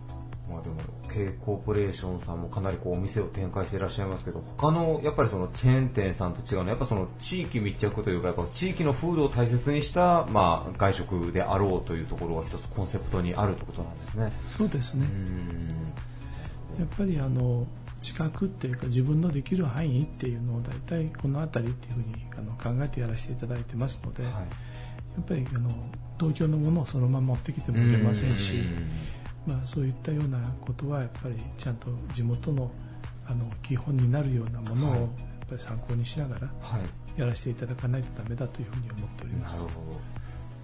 [0.52, 0.76] まあでも
[1.12, 14.32] K コーポレーションさんもかなりこうお店を展開していらっしゃいますけど他のやっぱりそのチェーン店さんと違うのはやっぱその地域密着というかやっぱ地域の風土を大切にしたまあ外食であろうというところが一つコンセプトにあるということなんですね。
[14.48, 15.06] そうですね。
[15.06, 15.68] うん。
[16.80, 17.68] やっぱりあの
[18.02, 24.34] 近くっていうか自分のできる範囲っていうのを大体この辺りっていうふうにあの考えてやらせていただいてますので、はい。
[24.34, 24.40] や
[25.22, 25.70] っぱりあの
[26.20, 28.64] 東京のものをそのまま持ってきてもいけませんし、
[29.46, 32.72] まあ、そういったようなことはやっぱりちゃんと地元の
[33.28, 35.00] あの基本になるようなものをはい。
[35.02, 35.10] やっ
[35.50, 37.20] ぱり参考にしながらはい。
[37.20, 39.64] やらせていただかないとダメだというふうに思っております。
[39.64, 39.92] なるほ。
[39.92, 40.00] ど。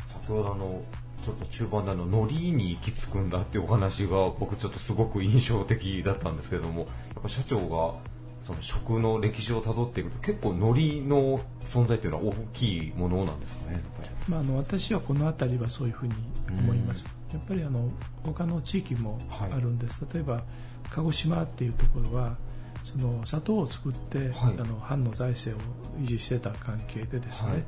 [0.08, 0.82] 先ほどあの
[1.24, 6.86] ちょっと中盤であの海苔に行き着くんだっていうお話が僕ちょっとすごく印象的だったんですけれどもや
[7.20, 8.00] っぱ社長が
[8.48, 13.84] その食の歴史をたどっていくと結構海苔の存在っていうのは大きいものなんですかね
[14.30, 16.14] まあ、あの私はこの辺りはそういうふうに
[16.50, 17.08] 思います。
[17.34, 17.90] やっぱりあの
[18.24, 20.06] 他の地域もはいあるんです。
[20.14, 20.44] 例えば
[20.92, 22.38] 鹿児島っていうところは
[22.84, 24.30] その砂糖を作って、はい。
[24.60, 27.64] あの藩の財政を維持してた関係でですね、はい。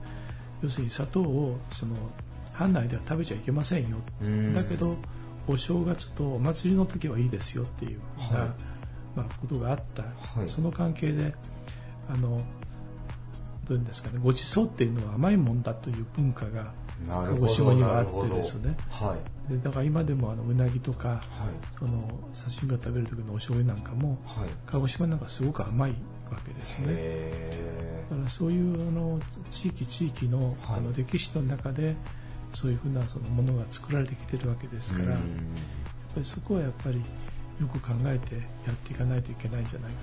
[0.64, 1.96] 要するに砂糖をその
[2.54, 3.98] 藩内では食べちゃいけませんよ。
[4.22, 4.54] うん。
[4.54, 4.98] だけど
[5.48, 8.50] お正月とお祭りの時はいいですよっていうふうな、はい
[9.20, 10.04] まあ、ことがあった、
[10.40, 10.50] はい。
[10.50, 11.34] その関係で
[12.10, 12.38] あの
[13.68, 16.74] どういうんですかねごちそうっていうのは甘いもんだという文化が
[17.08, 18.76] 鹿児島にはあってですね。
[18.90, 19.18] は
[19.50, 19.52] い。
[19.52, 21.22] でだから今でもあのうなぎとかはい。
[21.78, 22.00] その
[22.34, 24.50] 刺身を食べる時のお醤油なんかもはい。
[24.68, 25.92] 鹿児島なんかすごく甘い
[26.32, 26.86] わけですね。
[26.90, 29.20] へだからそういうあの
[29.52, 30.56] 地域地域の,、はい。
[30.78, 31.96] あの歴史の中で
[32.54, 35.28] そういうふうなそのものが作られてきてるわけですから、やっうん
[36.14, 37.04] ぱりそこはやっぱり
[37.60, 39.98] よく考えてやっていかないといけないんじゃないか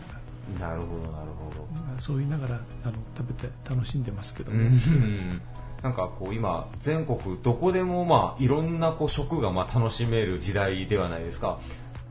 [0.61, 1.67] なと、なるほどなるほど。
[1.75, 2.55] まあ、そう言いながら
[2.85, 5.41] あの食べて楽しんでますけどうね、ん。
[5.83, 11.59] なんかこう今全国どこでもまあいろんなこう食がまあ楽しめる時代ではないですか。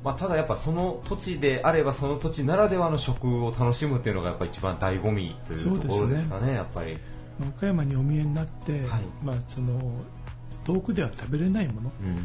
[0.04, 7.00] まあ、ただやっぱその土地であればその土地ならではの食を楽しむっていうのがやっぱ一番醍醐味というところですかね、やっぱり。
[7.40, 9.04] まあ岡山にお見えになって、はい。
[9.24, 9.80] まあ、その
[10.66, 11.92] 遠くでは食べれないもの。
[12.02, 12.16] うん。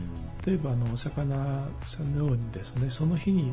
[0.45, 3.53] 例えばあのお魚さんのようにですねその日に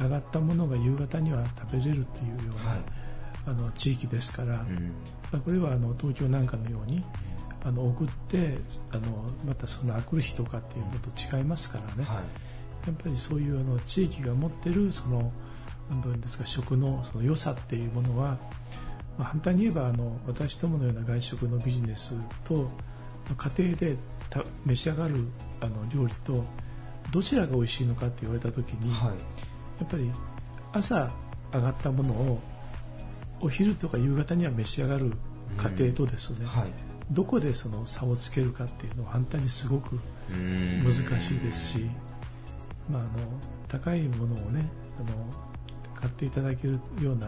[0.00, 2.80] 上がったものが夕方には食べれるっていうような、はい。
[3.46, 4.92] あの地域ですから、うん。
[5.30, 7.04] まあこれはあの東京なんかのように
[7.62, 8.58] あの送って
[8.90, 9.02] あの
[9.46, 12.16] またその来る日とかっていうのと違いますからね、はい。
[12.86, 15.32] やっぱりそういうあの地域が持ってるその
[15.90, 18.38] なんどうんですか食のその良さっていうものは、
[19.18, 22.70] まあ、反対に言えばあの私どものような外食のビジネスと
[23.36, 24.13] 家庭でた
[24.66, 25.26] 召し上がる
[25.60, 26.44] あの料理と
[27.12, 29.10] どちらが美味しいのかって言われた時に、はい。
[29.10, 29.14] や
[29.84, 30.10] っぱり
[30.72, 31.10] 朝
[31.52, 32.40] 上がったものを
[33.40, 35.12] お昼とか夕方には召し上がる
[35.56, 36.72] 家庭とですね、はい。
[37.10, 40.00] どこでその差をつけるかっていうのは反対にすごく
[40.30, 40.82] うん。
[40.82, 41.90] 難しいですし、
[42.90, 43.10] まあ、あの
[43.68, 44.68] 高いものをね
[44.98, 47.26] あの買っていただけるような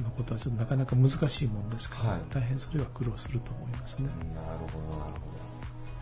[0.00, 2.20] まあことはちょっとなかなか難しいものですから、はい。
[2.30, 4.08] 大変それは苦労すると思いますね。
[4.08, 5.36] なるほど、なるほど。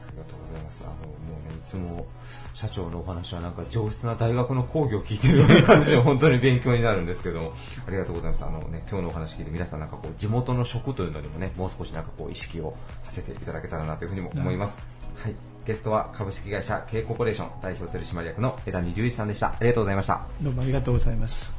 [0.08, 0.84] ありがとうございます。
[0.84, 1.02] あの、も
[1.40, 2.06] うね、いつも
[2.52, 7.52] 社長のお話はなんか上質な大学の講義を聞いてるような感じで本当に勉強になるんですけども、
[7.86, 8.44] ありがとうございます。
[8.44, 14.76] あのね、今日のお話聞いて皆さんなんかこう、地元の食というのにもね、もう少しなんかこう、意識をさせていただけたらなというふうにも思います。
[15.22, 15.34] はい。
[15.66, 19.48] ゲストは株式会社 K コーポレーション代表取締役の枝二十一さんでした。
[19.48, 20.26] ありがとうございました。
[20.42, 21.54] どうもありがとうございます。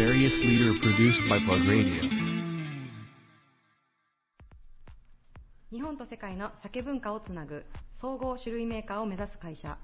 [0.00, 2.29] various leader produced by Plug Radio.
[5.72, 9.78] 日本と世界の酒文化をつなぐ総合種類メーカーを目指す会社。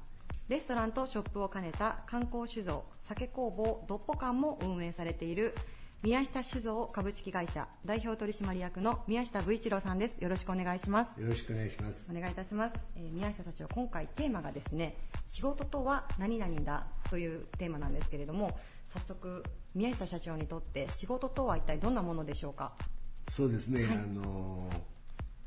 [0.48, 5.54] レストランとショップを兼ねた観光酒造酒工房ドッポ館も運営されている
[6.02, 7.68] 宮下酒造株式会社。
[7.84, 10.18] 代表取締役の宮下武一郎さんです。
[10.18, 11.20] よろしくお願いします。
[11.20, 12.10] よろしくお願いします。
[12.10, 14.96] お願いいたします、えー宮下社長今回テーマがですね
[15.28, 18.58] 仕事とは何々だというテーマなんですけれども
[18.92, 19.44] 早速
[19.76, 22.72] 宮下社長にとって仕事とは一体どんなものでしょうか？
[23.30, 23.96] そうですね、はい。
[23.96, 24.68] あの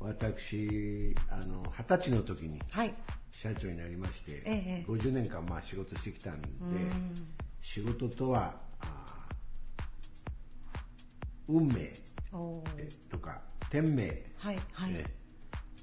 [0.00, 2.94] 私、あの二十歳の時にはい。
[3.30, 7.14] 社長になりまして、ええ50年間まあ仕事してきたんで、うん。
[7.60, 9.28] 仕事とはあ
[11.48, 11.92] 運命
[13.10, 13.40] とか
[13.70, 14.92] 天命、はいはい。
[14.92, 15.06] え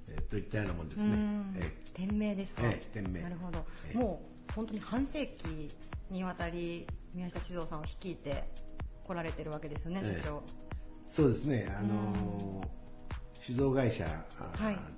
[0.10, 1.14] えといったようなもんですね。
[1.14, 1.54] うん。
[1.58, 3.98] え店名ですか、ええ店名なるほど、ええ。
[3.98, 5.70] もう本当に半世紀
[6.10, 8.44] にわたり宮下酒造さんを率いて
[9.04, 10.22] 来られてるわけですよね、ええ。
[10.22, 10.44] 社長。
[11.10, 12.62] そうですね、あの
[13.48, 14.06] 酒造会社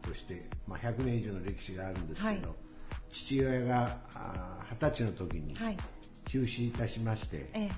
[0.02, 2.41] として、まあ、100年以上の歴史があるんですけど、はい。
[3.12, 5.78] 父親があ二十歳の時にはい。
[6.28, 7.70] 中止いたしまして、え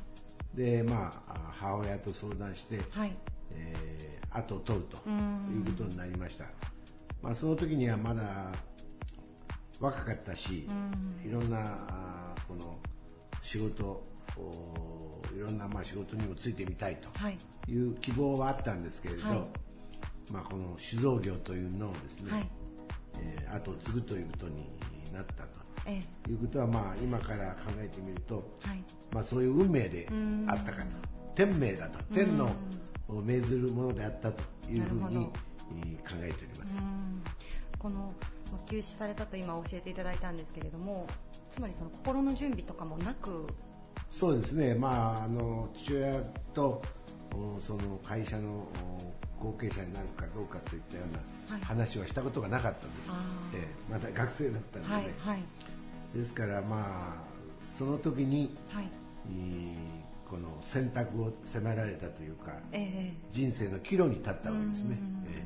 [0.53, 3.13] でまあ、あ母親と相談して、えはい。
[3.51, 5.53] えー後を取るとうん。
[5.57, 6.45] いうことになりました、
[7.21, 8.23] まあ、その時にはまだ
[9.81, 11.29] 若かったし、うん。
[11.29, 11.59] いろんな
[11.89, 12.77] あこの
[13.41, 14.05] 仕事
[14.37, 17.37] おいろんなまあ仕事にもついてみたいとはい。
[17.67, 19.39] いう希望はあったんですけれど、はい
[20.31, 22.49] まあ、この酒造業というのをですね、はい。
[23.19, 24.65] えー後を継ぐということに
[25.13, 25.45] なった
[25.85, 28.83] えということは、まあ、今から考えてみると、えはい。
[29.13, 30.45] まあ、そういう運命でうん。
[30.47, 30.87] あったかと
[31.35, 32.51] 天命だと天の
[33.09, 35.31] 命ずるものであったというふうに考
[36.21, 36.77] えております。
[36.77, 37.23] うん。
[37.77, 38.13] この
[38.51, 41.07] まあ休止されたと今教えていただいたんですけれども
[41.49, 43.47] つまりその心の準備とかもなく
[44.11, 46.21] そうですね、まあ、あの父親
[46.53, 46.81] と
[47.33, 48.67] おその会社のお
[49.41, 51.03] 後継者になるかどうかといったよ
[51.49, 51.65] うはない。
[51.65, 53.57] 話はしたことがなかったんです、あー。
[53.57, 55.43] ええまだ学生だったんでね、はいはい。
[56.15, 58.89] ですから、まあ、その時に、はい。
[59.27, 64.97] えーこの選択を迫られたというか、ええ人生の岐路に立ったわけですね。
[64.97, 65.25] うん。
[65.29, 65.43] ええ。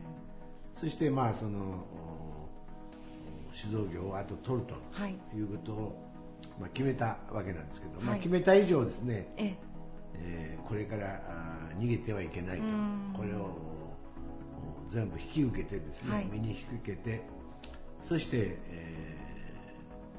[0.80, 5.16] そして、まあ、そのお酒造業をあと取るとはい。
[5.36, 6.12] いうことを、
[6.60, 8.20] まあ、決めたわけなんですけど、まあ、はい。
[8.20, 9.56] 決めた以上ですね、ええ。
[10.16, 11.20] えーこれから
[11.80, 12.64] 逃げてはいけないと。
[12.64, 13.14] うん。
[13.16, 13.75] これをお
[14.90, 16.26] 全部引き受けてですね、はい。
[16.32, 17.22] 身に引き受けて
[18.02, 19.16] そして、えー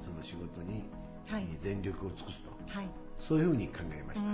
[0.06, 0.84] その仕事に、
[1.26, 1.48] はい。
[1.58, 2.50] 全力を尽くすと。
[2.68, 2.88] はい。
[3.18, 4.26] そういうふうに考えました、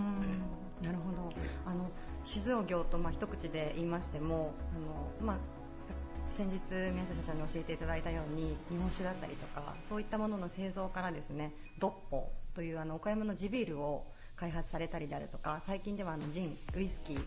[0.86, 1.32] なるほど。
[1.64, 1.90] あの
[2.24, 5.36] 酒造業とまあ一口で言いましてもあの、まあ、
[5.80, 5.94] さ
[6.30, 14.04] 先日宮下社長に教えていただいたように日本酒だったりとかそういったものの製造からですねドッポというあの岡山の地ビールを
[14.42, 17.20] 開発されたりであるとか最近ではあのジンウイスキー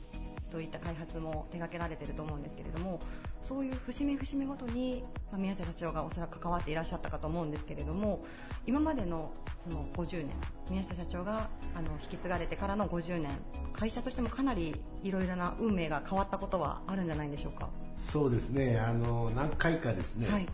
[0.51, 2.99] といった開発も手掛けられていると思うんですけれども
[3.41, 5.01] そういう節目節目ごとに、
[5.31, 8.25] まあ、宮下社長がおそらく関わっていらっしゃったかと思うんですけれども
[8.67, 9.31] 今までの
[9.63, 10.31] その50年
[10.69, 13.29] 宮下社長があの引き継がれてからの50年
[13.71, 17.69] 会社としてもかなりいろいろな運命が変わったことはあるんじゃないでしょうか？
[18.11, 18.77] そうですね。
[18.77, 20.45] あの何回かですね、はい。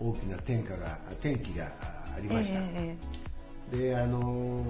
[0.00, 2.96] 大きな転化が転機があありました、え。
[3.72, 4.64] であの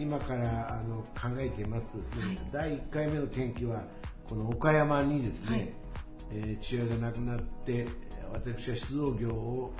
[0.00, 1.88] 今からあの考えています。
[1.88, 2.38] とですね、はい。
[2.52, 3.82] 第1回目の転機は
[4.28, 5.72] この岡山にですね、はい。
[6.32, 7.86] えー父親が亡くなって
[8.32, 9.72] 私は酒造業を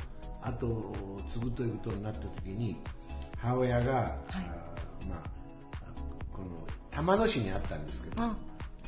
[0.43, 2.77] 後を継ぐということになった時に
[3.39, 4.39] 母親が、あ
[5.09, 5.23] まあ、
[6.33, 8.37] この玉野市にあったんですけどあ。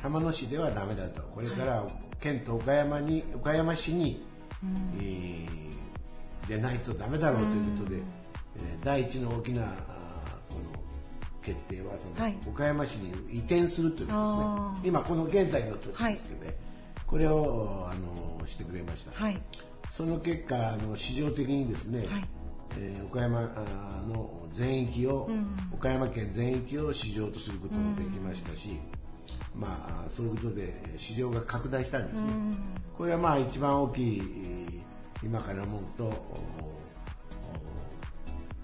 [0.01, 1.21] 玉野市ではダメだと。
[1.23, 1.87] これから
[2.19, 4.25] 県と岡山に岡山市に、
[4.63, 4.73] うん。
[5.01, 5.73] えー
[6.47, 8.01] でないとダメだろうということで、うん。
[8.01, 9.73] えー第一の大きな
[11.43, 12.37] 決定はその、はい。
[12.47, 14.89] 岡山市に移転するということですね。
[14.89, 16.55] 今この現在の時ですけどね、
[17.05, 17.95] これをあ
[18.39, 19.41] のしてくれました、はい。
[19.91, 22.25] その結果あの市場的にですね、はい。
[22.79, 23.41] えー岡山
[24.07, 25.47] の全域を、うん。
[25.73, 28.79] 岡山県全域を市場とすることもできましたし、
[29.55, 32.53] まあ、そういうことでえー市場が拡大したんですね、うん。
[32.97, 34.83] これはまあ一番大きいえー
[35.23, 36.11] 今から思うと、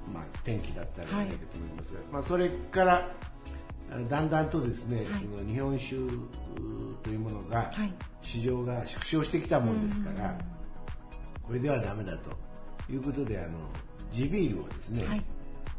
[0.10, 1.28] まあ、転機だったらない。
[1.28, 3.12] かと思いますが、まあ、それから
[3.92, 5.06] あだんだんとですね、はい。
[5.38, 6.10] その日本酒う
[7.04, 7.94] というものがはい。
[8.22, 10.38] 市場が縮小してきたもんですから、
[11.44, 12.32] これではダメだと
[12.92, 13.58] いうことであの
[14.12, 15.24] 地ビールをですね、はい。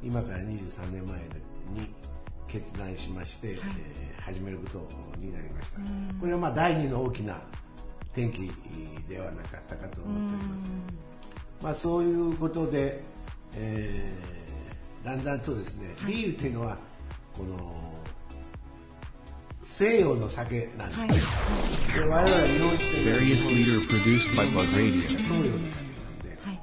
[0.03, 1.20] 今から23年前
[1.74, 1.95] に
[2.49, 3.59] 決断しまして、はい。
[3.97, 5.78] えー始めることになりました。
[5.78, 6.20] うん。
[6.20, 7.41] これはまあ第二の大きな
[8.12, 8.51] 転機
[9.09, 10.70] ではなかったかとう思っております。
[10.70, 10.74] ん。
[11.62, 13.03] まあ、そういうことで、
[13.57, 16.12] えーだんだんとですね、はい。
[16.12, 16.76] ビールというのは
[17.34, 17.80] この
[19.64, 21.09] 西洋の酒なんです、はい。
[21.94, 23.22] で我々は日本酒というのは
[24.44, 26.61] の酒なんで、はい。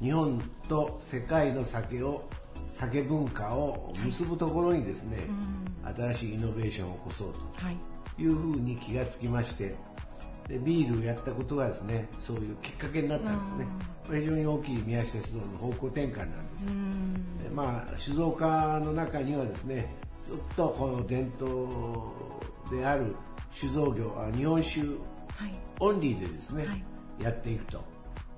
[0.00, 2.28] 日本と世界の酒を
[2.72, 5.18] 酒文化を結ぶところにですね、
[5.96, 7.76] 新しいイノベーションを起こそうとはい。
[8.18, 9.74] いうふうに気がつきまして
[10.48, 13.66] でビールをやったことがですねそういうきっかけになったんですね。
[14.06, 17.38] これ非常に大きい宮下酒造の方向転換なんです、うん。
[17.42, 19.92] でまあ、酒造家の中にはですね
[20.24, 21.68] ずっとこの伝統
[22.70, 23.16] である
[23.50, 24.86] 酒造業あ日本酒は
[25.46, 25.52] い。
[25.80, 26.84] オンリーでですね、はい。
[27.20, 27.84] やっていくと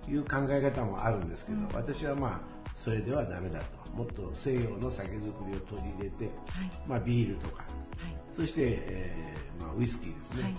[0.09, 3.93] いう考え方もあるんですけど、私はまあそれではダメだと。
[3.95, 5.17] もっと西洋の酒造
[5.49, 6.71] りを取り入れて、はい。
[6.89, 8.17] まあ、ビールとかはい。
[8.35, 10.55] そして、えーまあ、ウイスキーですね、はい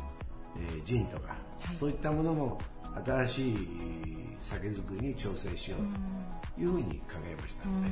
[0.59, 1.75] えージンとか、はい。
[1.75, 2.59] そういったものも
[3.05, 3.67] 新しい
[4.39, 5.79] 酒造りに挑戦しよう
[6.55, 7.75] というふうに考えました、うん。
[7.75, 7.87] あ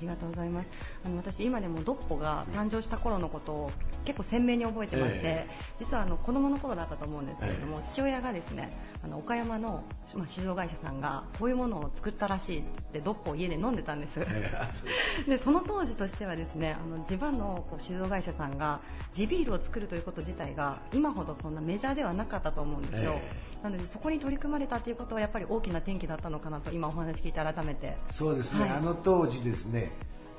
[0.00, 0.70] りがとうございます。
[1.04, 3.70] あの私今でもドッポが誕生した頃のことを
[4.04, 5.46] 結構鮮明に覚えてまして、え
[5.78, 8.70] 実はあの子供の頃だったと思うんですけれども、え父親がですね
[9.04, 9.84] あの岡山の、
[10.16, 12.62] まあ、酒造会社さんがこういうものを作ったらしいっ
[12.92, 14.20] てドッポを家で飲んでたんです、
[15.26, 18.80] でその当時としてはですねあの地場のこう酒造会社さんが
[19.12, 23.32] 地ビールを作るということ自体が今ほどそんなメジャーではなかったと思うんですよ、え。
[23.62, 27.96] なのでそこに取り組まれたということはやっぱり大きな転機だったのかなと今お話聞いて改めて。
[28.10, 28.70] そうですね、はい。
[28.70, 29.90] あの当時ですね、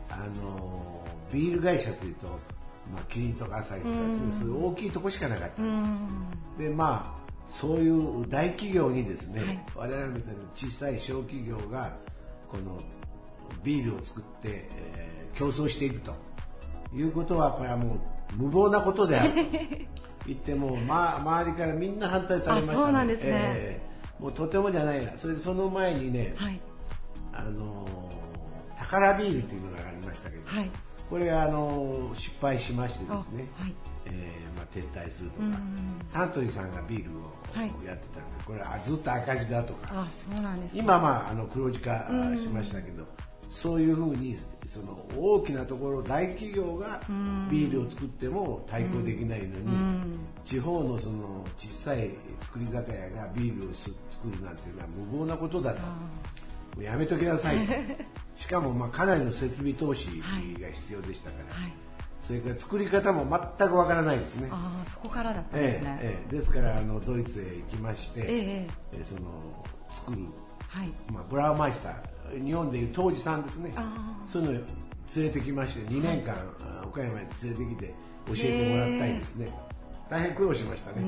[0.10, 3.96] あのビール会社というと、まあ、キリンとかアサヒとか
[4.34, 5.80] そういう大きいとこしかなかったうん。
[5.80, 6.08] ん
[6.58, 9.42] でまあそういう大企業にですね、
[9.76, 9.92] はい。
[9.92, 11.94] 我々みたいな小さい小企業が
[12.48, 12.78] この
[13.64, 16.14] ビールを作って、えー競争していくと
[16.94, 19.32] いうことはこれはもう無謀なことである
[20.22, 23.32] と言っても、まあ、周りからみんな反対されました、あそうなんですね。
[23.34, 23.92] えー
[24.22, 26.60] もうとてもじゃないなそれでその前にね、はい。
[27.34, 30.70] あのー宝ビールというのがありましたけど、はい。
[31.10, 33.74] これが、あのー失敗しましてあですね、はい。
[34.06, 36.02] えーまあ、撤退するとかうん。
[36.06, 37.68] サントリーさんがビールをはい。
[37.84, 38.42] やってたんですよ。
[38.46, 42.38] これはずっと赤字だとかあそうなんですね今まああの黒字化うん。
[42.38, 43.06] しましたけど
[43.52, 44.38] そういうふうに
[44.68, 47.50] その大きなところ大企業がうん。
[47.52, 50.20] ビールを作っても対抗できないのにうん。
[50.46, 53.94] 地方のその小さい作り酒屋がビールを作
[54.34, 55.80] るなんていうのは無謀なことだと。
[55.82, 55.84] あ
[56.76, 57.58] もうやめときなさい。
[57.68, 57.74] と
[58.42, 61.74] しかもまあかなりの設備投資はいが必要でしたから、ーはい。
[62.22, 63.26] それから作り方も
[63.58, 64.48] 全くわからないですね。
[64.50, 66.36] あーそこからだったんですね、ええええ。
[66.38, 69.22] ですからあのドイツへ行きまして、ええその
[69.90, 70.20] 作る、
[70.70, 70.94] はい。
[71.12, 73.74] まあ、ブラウマイスター日本でいう当時さんですね。
[74.28, 74.64] そういうのを
[75.16, 77.94] 連れてきまして2年間、あ岡山に連れてきて
[78.28, 79.72] 教えてもらったりですね。
[80.12, 81.02] 大変苦労しましたね。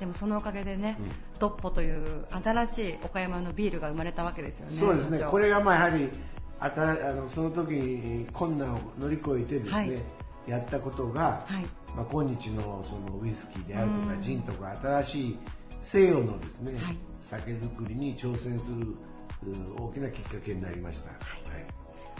[0.00, 1.10] でもそのおかげでね、うん。
[1.38, 5.20] ドッポという新しい岡山のビールが生まれたわけですよねそうですね。
[5.20, 6.08] これがまあやはり
[6.58, 10.02] あたあのその時に困難を乗り越えてですね、はい。
[10.50, 11.66] やったことが、はい。
[11.94, 14.22] まあ、今日のそのウイスキーであるとかうん。
[14.22, 15.38] ジンとか新しい
[15.82, 16.96] 西洋のですね、はい。
[17.20, 18.94] 酒造りに挑戦するう
[19.78, 21.10] 大きなきっかけになりました。
[21.10, 21.16] は
[21.60, 21.66] い。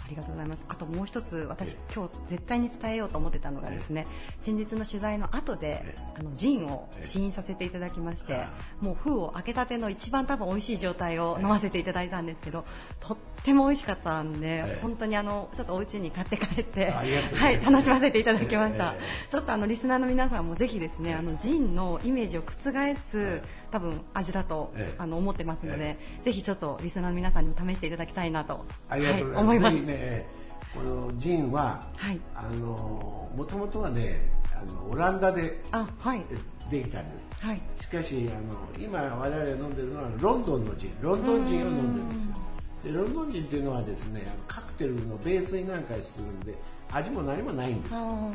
[0.07, 0.63] ありがとうございます。
[0.69, 4.07] あともう一つ、私え、今日絶対に伝えようと思ってたのがですね、
[4.39, 12.63] 先日の取材の後でえ、あの、ジンをえ試飲させていただきましてあ、もう封を開けたての一番多分美味しい状態を飲ませていただいたんですけど、
[13.01, 18.95] とっても美味しかったんでえ、本当にあの、ちょっとお家に買って帰って、はい楽しませていただきました。
[18.97, 19.29] え。
[19.29, 23.41] ちょっとあの、リスナーの皆さんもぜひですね、あの、ジンのイメージを覆す、
[23.71, 29.81] 多分味だとええあの思ってますのでえ、ぜひちょっとリスナーの皆さんにも試していただきたいなと、ありがとうはい、思います。
[29.81, 30.27] ね、
[30.73, 32.19] このジンは、はい。
[32.35, 36.23] あの、もともとはね、あの、オランダであ、はい。
[36.69, 37.29] できたんです。
[37.39, 37.61] はい。
[37.79, 42.35] しかし、あの、今我々が飲んでるのはロンドンのジン、ロンドンジンを飲んでるんですよ。
[42.83, 46.55] で、ロンドンジンっていうのはですね、カクテルのベースになんかするんで、
[46.91, 47.91] 味も何もないんです。
[47.95, 48.31] あ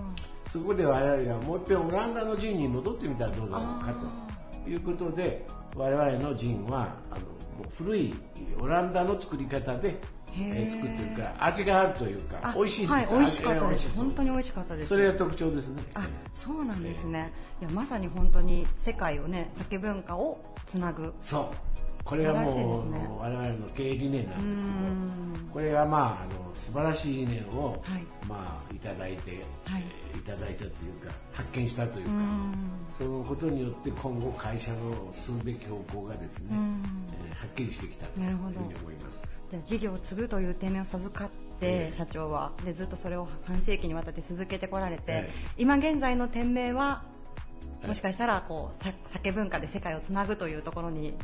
[0.53, 4.32] そこで我々がもう一遍オランダのジンに戻ってみたらどうだろうかと
[4.71, 5.47] いうことで
[5.77, 8.15] 我々のジンはあのもう古い
[8.61, 9.97] オランダの作り方で、
[10.35, 13.97] えー作ってるから味があるというかあ美味しいですはい、美味しかったです。
[13.97, 14.89] 本当に美味しかったです。
[14.89, 17.33] それが特徴ですねあ、そうなんですね。
[17.61, 21.15] いや、まさに本当に世界をね、酒文化をつなぐ。
[21.21, 21.73] そう
[22.05, 29.31] これがもうね我々の経営理念なうんですけどこれがまああの素晴らしい理念を、はいまあいただいて、
[29.65, 30.71] はいえーいただいたという
[31.05, 32.55] か発見したというか、うん。
[32.97, 36.83] そのことによって今後会社の進むべき方向がですね、うん
[37.25, 39.29] えーはっきりしてきたというふうに思います。
[39.53, 41.93] じゃあ事業を継ぐという点名を授かって、ええ。
[41.93, 42.53] 社長は。
[42.65, 45.33] でずっとそれを半世紀にわたって続けてこられて、ええ。
[45.59, 47.03] 今現在の店名は
[47.83, 47.89] ええ。
[47.89, 51.15] もしかしたらこうさ酒文化で世界をつなぐというところに。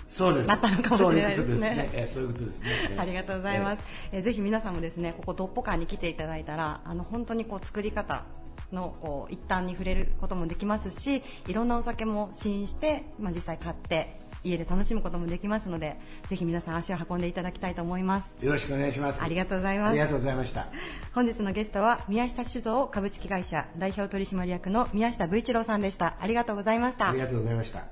[0.47, 2.09] なったのかもしれないですね。
[2.13, 2.69] そういうことですね。
[3.01, 3.83] ありがとうございます。
[4.13, 8.25] えーぜひ皆さんもですね、ここドッポ館に来ていただいたら、あの本当にこう作り方、
[8.73, 15.97] のこう一端に触れることもできますしいろんなお酒も試飲して、まあ、実際買って家で楽しむこともできますので
[16.29, 18.35] ぜひ皆さん足を運んでいただきたいと思います。
[18.45, 19.23] よろしくお願いします。
[19.23, 19.91] ありがとうございます。
[19.91, 20.67] ありがとうございました。
[21.15, 26.17] 本日のゲストは宮下酒造株式会社代表取締役の宮下武一郎さんでした。
[26.21, 27.11] ありがとうございました。
[27.11, 27.83] ありがとうございました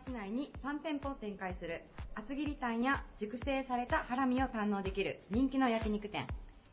[0.00, 1.82] 市内に3店舗を展開する
[2.14, 6.26] 厚切りタンや熟成されたハラミを堪能できる人気の焼肉店。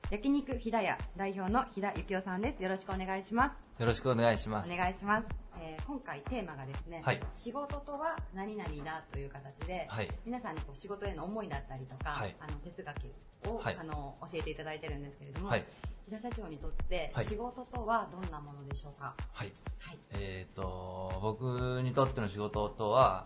[0.10, 2.64] 焼肉ひだ屋代表のひだゆきおさんです。
[2.64, 3.82] よろしくお願いします。
[3.82, 4.72] よろしくお願いします。
[4.72, 5.28] お願いします、
[5.60, 7.20] えー今回テーマがですね、はい。
[7.34, 10.08] 仕事とは何々だという形で、はい。
[10.26, 12.34] 皆さんにこう仕事への思いだったりとか、はい。
[12.40, 13.78] あの哲学を、はい。
[13.78, 15.66] あの教えていただいてるんですけれども、はい。
[16.06, 17.26] 木田社長にとってはい。
[17.26, 19.52] 仕事とはどんなものでしょうか、はい。
[19.80, 19.98] はい。
[20.14, 23.26] えっ、と、僕にとっての仕事とは、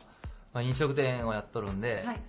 [0.52, 2.22] まあ、飲食店をやっとるんで、はい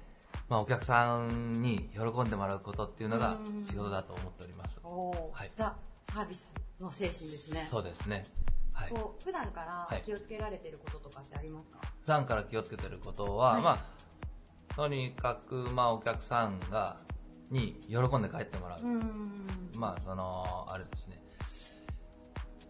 [0.48, 3.64] まあ、お客さんに喜んでもらうことっていうのがうん。
[3.64, 4.80] 仕事だと思っております。
[4.82, 5.50] はい。
[5.56, 5.74] ザ・
[6.12, 7.66] サービスの精神ですね。
[7.70, 8.24] そうですね。
[8.72, 8.90] はい。
[8.90, 10.02] こう普段からはい。
[10.04, 13.62] 気をつけられていることとかってありますか、普段から気をつけてることは、はい。
[13.62, 16.96] まあ、とにかく、まあ、お客さんが、
[17.50, 18.78] に喜んで帰ってもらう。
[18.80, 21.22] うまあ、その、あれですね、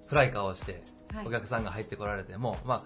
[0.08, 0.82] 暗い顔して
[1.14, 2.84] はい、お客さんが入ってこられても、まあ、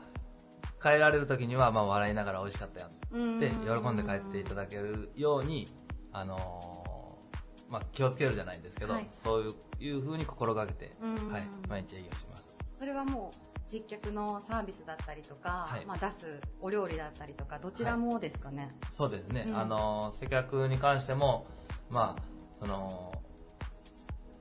[0.86, 2.86] 帰られる時には、まあ、笑いながら美味しかったよ。
[2.86, 5.66] って、喜んで帰っていただけるように、
[6.12, 9.08] あのーまあ、気をつけるじゃないんですけど、はい。
[9.10, 11.32] そういういう風に心がけて、うん。
[11.32, 12.56] はい、毎日営業します。
[12.78, 15.84] それはもう接客のサービスだったりとか、はい。
[15.86, 19.58] まあ、出すお料理だったりとかどちらもですかね、そうですね、うん。
[19.58, 21.48] あのー接客に関しても、
[21.90, 22.22] まあ、
[22.60, 23.12] その、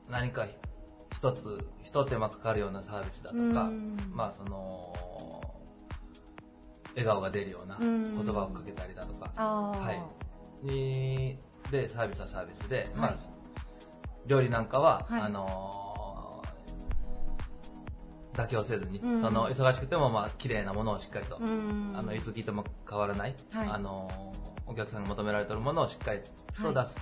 [0.10, 0.46] 何か
[1.14, 3.98] 一つ、一手間かかるようなサービスだとか、うん。
[4.12, 4.94] まあ、その、
[6.96, 8.04] 笑顔が出るようなうん。
[8.04, 9.92] 言葉をかけたりだとか、は
[10.64, 10.66] い。
[10.66, 11.38] に、
[11.72, 13.16] で、サービスはサービスで、まあはい、
[14.28, 15.22] 料理なんかは、はい。
[15.22, 15.86] あのー
[18.36, 19.22] 妥協せずに、うん。
[19.22, 21.94] その、忙しくても、まあ、綺麗なものをしっかりと、うん。
[21.96, 23.68] あの、いつ来ても変わらない、はい。
[23.70, 24.36] あのー
[24.68, 26.20] お客さんが求められているものをしっかり
[26.62, 26.98] と出す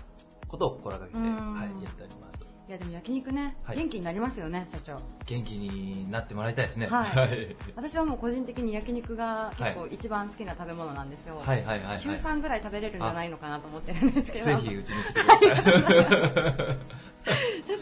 [0.48, 1.54] ことを心がけて、うん。
[1.56, 2.33] はい、やっております。
[2.70, 3.78] いやでも焼肉ね、はい。
[3.78, 4.96] 元気になりますよね社長。
[5.26, 6.88] 元気になってもらいたいですね。
[6.88, 7.56] はい。
[7.76, 12.00] 私はもう個人的に焼肉が結構は一番好きな食べ物なんですよ、はいはいはいはい。
[12.00, 14.46] 週3ぐらい食べれるんじゃないのかなと思ってるんですけど。
[14.46, 16.76] ぜひうちに来てくださ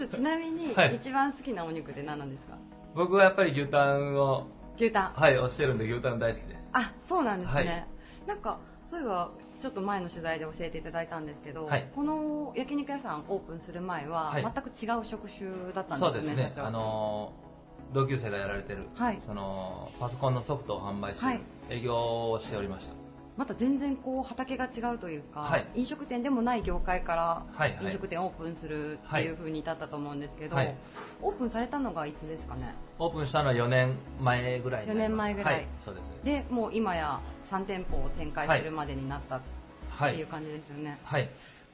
[0.04, 0.08] い。
[0.10, 0.96] ちなみにはい。
[0.96, 2.58] 一番好きなお肉って何なんですか、
[2.96, 5.14] 僕はやっぱり牛タンを、牛タン。
[5.14, 6.70] はい、推してるんで牛タン大好きです。
[6.74, 7.88] あそうなんですね、はい。
[8.28, 11.88] なんかそういえばちょっと前の取材で教えていただいたんですけど、はい。
[11.96, 14.44] この焼肉屋さんオープンする前ははい。
[14.44, 16.42] 全く違う職種だったんそうでですすね。
[16.44, 17.52] よね社長あのー
[17.94, 19.20] 同級生がやられてる、はい。
[19.26, 22.94] そのパソコンのソフトを販売して営業をしておりました。
[23.38, 25.68] また全然こう畑が違うというか、はい。
[25.76, 27.86] 飲食店でもない業界からはいはい。
[27.86, 30.74] 飲食店オープンするっていう風に至ったと思うんですけど、はい。
[31.22, 32.74] オープンされたのがいつですかね？
[33.02, 36.46] オープンしたのは4年前ぐらいになります4年前ぐらいはい、そうですね。
[36.46, 39.42] でもう今や3店舗を展開するまでになったっ
[39.90, 40.14] はい。
[40.14, 41.28] ていう感じですよね、はい。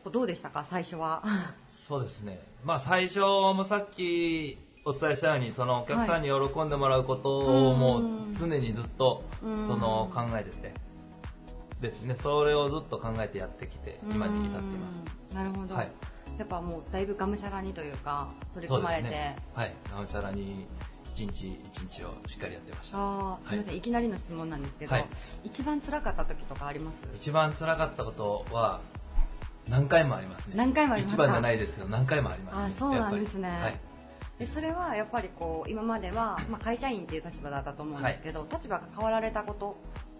[0.09, 0.63] どうでしたか？
[0.63, 1.23] 最初は
[1.69, 2.39] そうですね。
[2.63, 8.01] まあ最初もさっきお伝えしたように、そのお客さんに喜んでもらうことをもう
[8.33, 10.73] 常にずっとうんその考えてて、
[11.81, 12.15] ですね。
[12.15, 15.01] それをずっと考えてやってきて、今に至っています。
[15.31, 15.91] うんなるほど、はい
[16.37, 19.35] やっぱもうだいぶがむしゃらにというか取り組まれて、ね。
[19.55, 19.73] はい。
[19.91, 20.67] なおさらに
[21.17, 22.97] 一日一日をしっかりやってました。
[22.99, 25.05] あーすみません、い、きなりの質問なんですけど、はい
[25.43, 26.97] 一番辛かった時とかあります？
[27.15, 28.81] 一番辛かったことは
[29.67, 30.53] 何回もありますね。
[30.55, 31.23] 何回もありますか？
[31.23, 32.65] 一番じゃないですけど何回もありますね。
[32.75, 33.79] あそうなんですねはい。
[34.37, 39.77] でそれはやっぱりこう今までは、まあ、会社員っていう立場だったと思うんですけど、立場が変わられたこと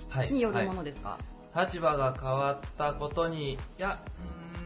[0.10, 0.32] はい。
[0.32, 1.20] によるもはいのですか、
[1.56, 4.00] 立場が変わったことに、いや、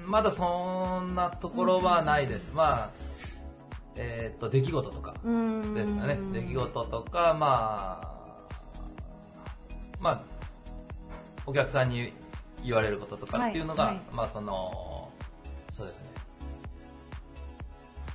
[0.06, 2.52] まだそんなところはないです。
[2.54, 2.90] まあ、
[3.98, 6.18] えーっと、出来事とかですかね。
[6.34, 8.22] 出来事とか、まあ、
[10.00, 10.22] まあ、
[11.46, 12.14] お客さんに
[12.64, 15.12] 言われることとかっていうのが、はいはいまあその、
[15.72, 16.06] そうですね。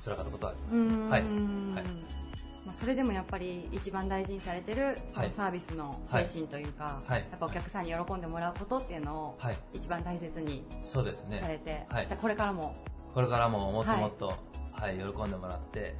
[0.03, 1.11] 辛かったことはあります。
[1.11, 1.21] はい。
[1.21, 2.17] はい。
[2.65, 9.57] まあ、それでもやっぱり一番大事にされてるそのサービスの精神というか、はいやっぱお客さんに喜んでもらうことっていうのをはい。
[9.73, 11.39] 一番大切にそうですね。
[11.41, 12.75] されて、はいじゃあこれからも
[13.17, 14.27] これからももっともっと、
[14.73, 15.95] はい、喜んでもらって、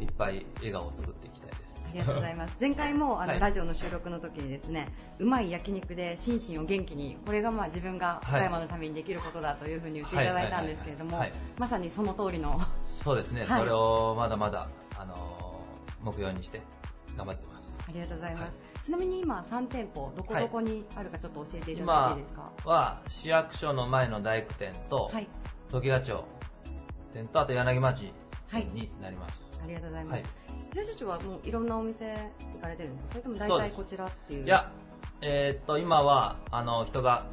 [0.00, 1.84] いっぱい笑顔を作っていきたいです。
[1.86, 2.56] ありがとうございます。
[2.58, 3.40] 前回もあの、はい。
[3.40, 4.88] ラジオの収録の時にですね、
[5.18, 8.40] うまい焼肉で心身を元気に、これがまあ自分がはい。
[8.40, 11.28] 岡山のためにできることだというふうに言っていただいたんですけれどもはい。
[11.28, 11.30] はい。
[11.32, 11.40] はい。
[11.40, 13.60] はい、まさにその通りの、そうですね、はい。
[13.60, 14.66] それをまだまだ、
[14.98, 16.62] あのー目標にして
[17.18, 17.66] 頑張ってます。
[17.88, 18.42] ありがとうございます。
[18.44, 18.52] はい
[18.82, 25.28] ちなみに今3店舗どこどこにあるかちょっと教えていただいていいですか、今は市役所の前の大工店と、はい。
[25.68, 26.24] 時ヶ町
[27.16, 28.12] 店とあと柳町
[28.52, 30.24] 店になります、ありがとうございます、はい。
[30.74, 33.12] 編集長はもういろんなお店行かれてるんですか？
[33.12, 34.44] それとも大体こちらっていう。
[34.44, 34.70] いや
[35.22, 37.26] えーっと今はあの人が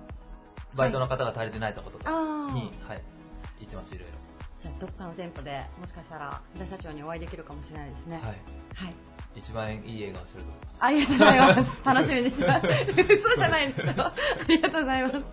[0.74, 3.02] バイトの方が足りてないところとかあに、ーはい、
[3.60, 4.08] 行ってますいろい
[4.62, 8.22] じゃあどっかの店舗でもしかしたら田社長にお会いできるかもしれないですね。
[8.24, 8.38] ろはい。
[8.76, 8.94] はい。
[9.36, 11.86] 一番いい笑顔すると思いますありがとうございます。
[11.86, 12.68] 楽しみにしてます。
[13.14, 13.92] 嘘じゃないでしょ。
[14.06, 14.14] あ
[14.48, 15.26] りがとうございます。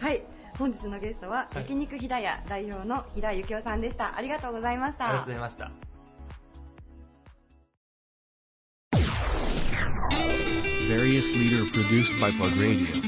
[0.00, 0.22] はい。
[0.58, 4.16] 本日のゲストは、はい焼肉ひだや代表のひだゆきおさんでした。
[4.16, 5.08] ありがとうございました。
[5.08, 5.70] ありがとうございました。
[10.88, 13.03] Various leader produced by Plug Radio.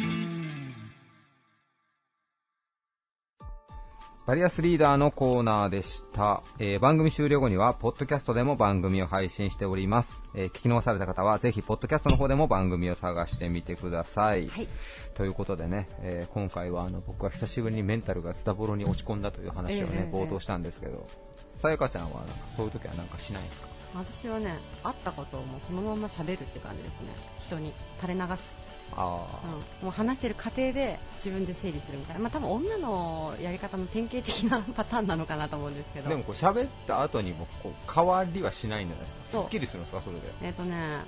[4.27, 10.21] バリアスリーダーのコーナーでした、えー番組終了後には、ポッドキャストでも番組を配信しております。
[10.35, 14.49] えー聞き逃された方は、ぜひ、ポッドキャストの方でも番組を探してみてください。
[14.49, 14.69] はい。
[15.15, 21.07] ということでね、えー今回はあの僕は久しぶりにメンタルがズタボロに落ち込んだという話をね、ええ冒頭したんですけど、
[21.55, 23.69] さやかちゃんはなんかそういう時はなんかしないですか？
[23.95, 27.15] 私はね、会ったことをもうそのまま喋るって感じですね。
[27.39, 28.57] 人に垂れ流す。
[28.95, 32.23] あうん、もう話してる過程で自分で整理するみたいな。
[32.23, 36.09] まあ多分女のやり方の典型的なパターンなのかなと思うんですけあ、ど。
[36.09, 39.43] でもこう喋った後にもこう変わりはしないんじゃないですか？
[39.43, 40.01] すっきりするんですか？
[40.03, 40.23] それで。
[40.43, 41.01] えっ、とね、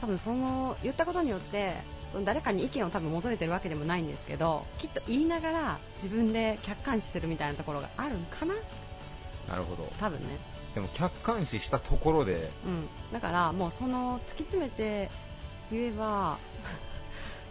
[0.00, 1.74] 多分その言ったことによって
[2.12, 8.54] その誰かに意見を多分求めてるわけでもないんですけどきっと言いながら自分で客観視するみたいなところがあるんかな？
[9.48, 9.90] なるほど。
[9.98, 10.38] 多分ね、
[10.74, 15.10] でも客観視したところで、うん、だからもうその突き詰めて
[15.70, 16.38] 言えば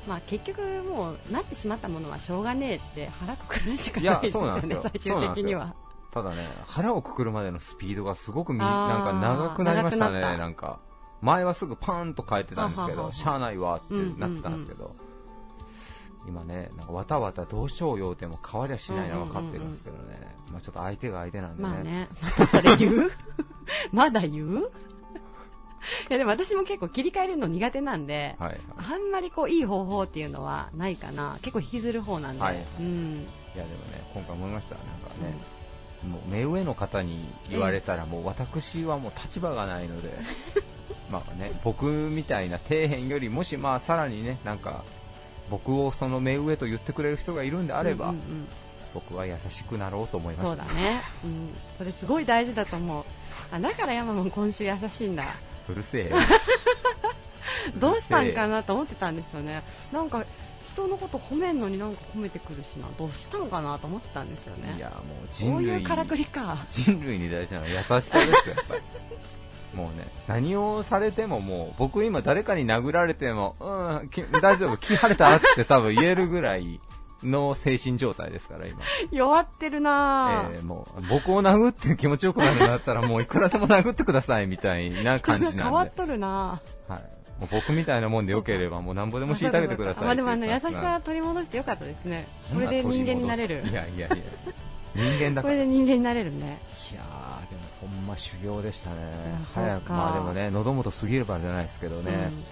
[0.08, 5.76] まあ結局もうなってしまったものはしょうがねえって腹くくるしかないですよね最終的には。
[6.12, 10.80] ただね、腹をくくるまでのスピードがすごくなんか長くなりましたね、ななんか。
[11.22, 14.94] 前はすぐパーンと変えてたんですけど、しゃあないわってなってたんですけど、
[16.28, 21.70] 今ね、なんかわたわたどうしようよっても変わりゃしないのは分かってるんですけどね、まあちょっと相手が相手なんでね。
[21.70, 22.10] まあね。
[22.22, 23.12] またそれ言う？
[23.92, 24.72] まだ言う？
[26.10, 28.60] いやでも私も結構切り替えるの苦手なんで、はいはい。
[28.78, 35.36] あんまりこういい方法っていうのはないかな、結構引きずる方なんで、はいうん、いやでもね、今回思いました、なんかね、
[36.10, 40.10] もう目上の方に言われたら、もう私はもう立場がないので、
[41.12, 44.84] まあね、僕みたいな底辺よりもしまあさらにね、なんか
[45.50, 48.48] 僕をその目上と言ってくれる人がいるんであれば、うんうんうん。
[48.94, 50.64] 僕は優しくなろうと思いました。
[50.64, 53.04] そうだね、うん、それすごい大事だと思う、
[53.52, 55.26] あだから山も今週優しいんだ、
[55.70, 56.18] うるせえよ。
[57.78, 60.26] どうしたんかなと思ってたんですよね、なんか
[60.74, 64.76] 人のこと褒めんのになんか褒めてくるしな、どうしたのかなと思ってたんですよね。
[64.78, 66.66] いや、もうこ人類にういうからくりか。
[66.68, 68.82] 人類に大事なのは優しさですよ、やっぱり。
[69.78, 76.80] もうね、何をされてももう、僕今誰かに殴られても、うん、き 大丈夫、気晴れたって多分言えるぐらい
[77.24, 78.82] の精神状態ですから、今。
[79.12, 85.94] 弱ってるなぁ、えーもう、僕を殴って気持ちよくなるんだったら、もういくらでも殴ってくださいみたいな感じなんで変わっ。
[85.94, 87.02] とるなぁはい。
[87.40, 92.28] もう僕みたいなもんでよければ、もうなんぼでも虐げてくださいまあでもあの優しさ取り戻してよかったですね。
[92.50, 93.64] でこれで人間になれる。
[93.66, 94.16] いやいやいや、
[94.96, 95.54] 人間だから。
[95.56, 96.60] これで人間になれるね。
[96.92, 98.96] いやー、でもほんま修行でしたね。
[99.54, 102.44] 早く、まあでもね、喉元過ぎればじゃないですけどね、うん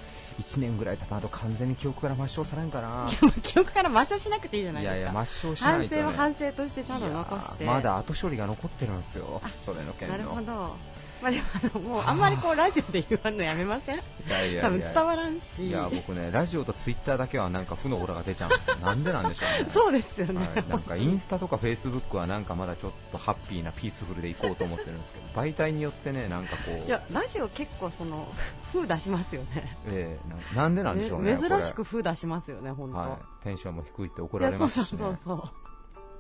[0.41, 3.09] 1年ぐらい経たんと完全に記憶から抹消されんかな。
[3.43, 5.49] 記憶から抹消しなくていいじゃないいやいや、ですか。
[5.49, 6.01] 抹消しないと、ね。
[6.01, 7.65] 反省を反省としてちゃんと残して。
[7.65, 9.41] まだ後処理が残ってるんですよ。
[9.65, 10.17] それの件の。
[10.17, 10.75] なるほど。
[11.21, 13.95] まあでもあの、もうあんまりこうラジオで言わんのやめません？
[13.97, 13.99] い
[14.29, 15.67] やいやいや多分伝わらんし。
[15.67, 18.75] いや、僕ね、ラジオとツイッターだけはなんか負のオーラが出ちゃうんですよ。
[18.77, 19.69] なんでなんでしょうね。
[19.73, 20.39] そうですよね。
[20.55, 28.27] はい、なんかインスタとかフェイスブックはなんかまだちょっとハッピーなピースフルでいこうと思ってるんですけど、媒体によってね、なんかこう、いや、ラジオ結構その、
[28.73, 29.77] 風出しますよね。
[29.87, 31.37] ええななんでなんでしょうね。
[31.37, 32.97] 珍しくこ風出しますよね、本当。
[32.99, 35.49] れはい、テンションも低いって怒られますし、ね、そうそうそう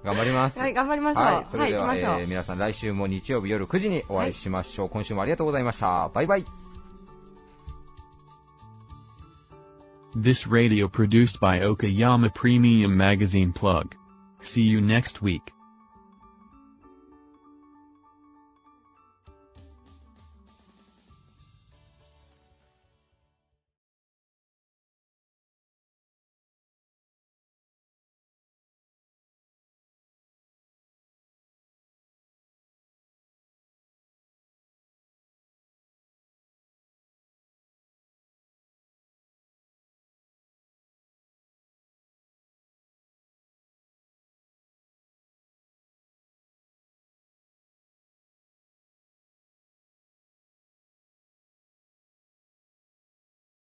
[0.03, 0.59] 頑張ります。
[0.59, 4.89] はい頑張りましょうはい、それでは、はい行きましょうえー皆さん来週も日曜日夜9時にお会いしましょう。
[4.89, 6.09] 今週もありがとうございました。
[6.13, 6.45] バイバイ。
[10.15, 13.95] This radio produced by Okayama Premium Magazine Plug.
[14.41, 15.53] See you next week.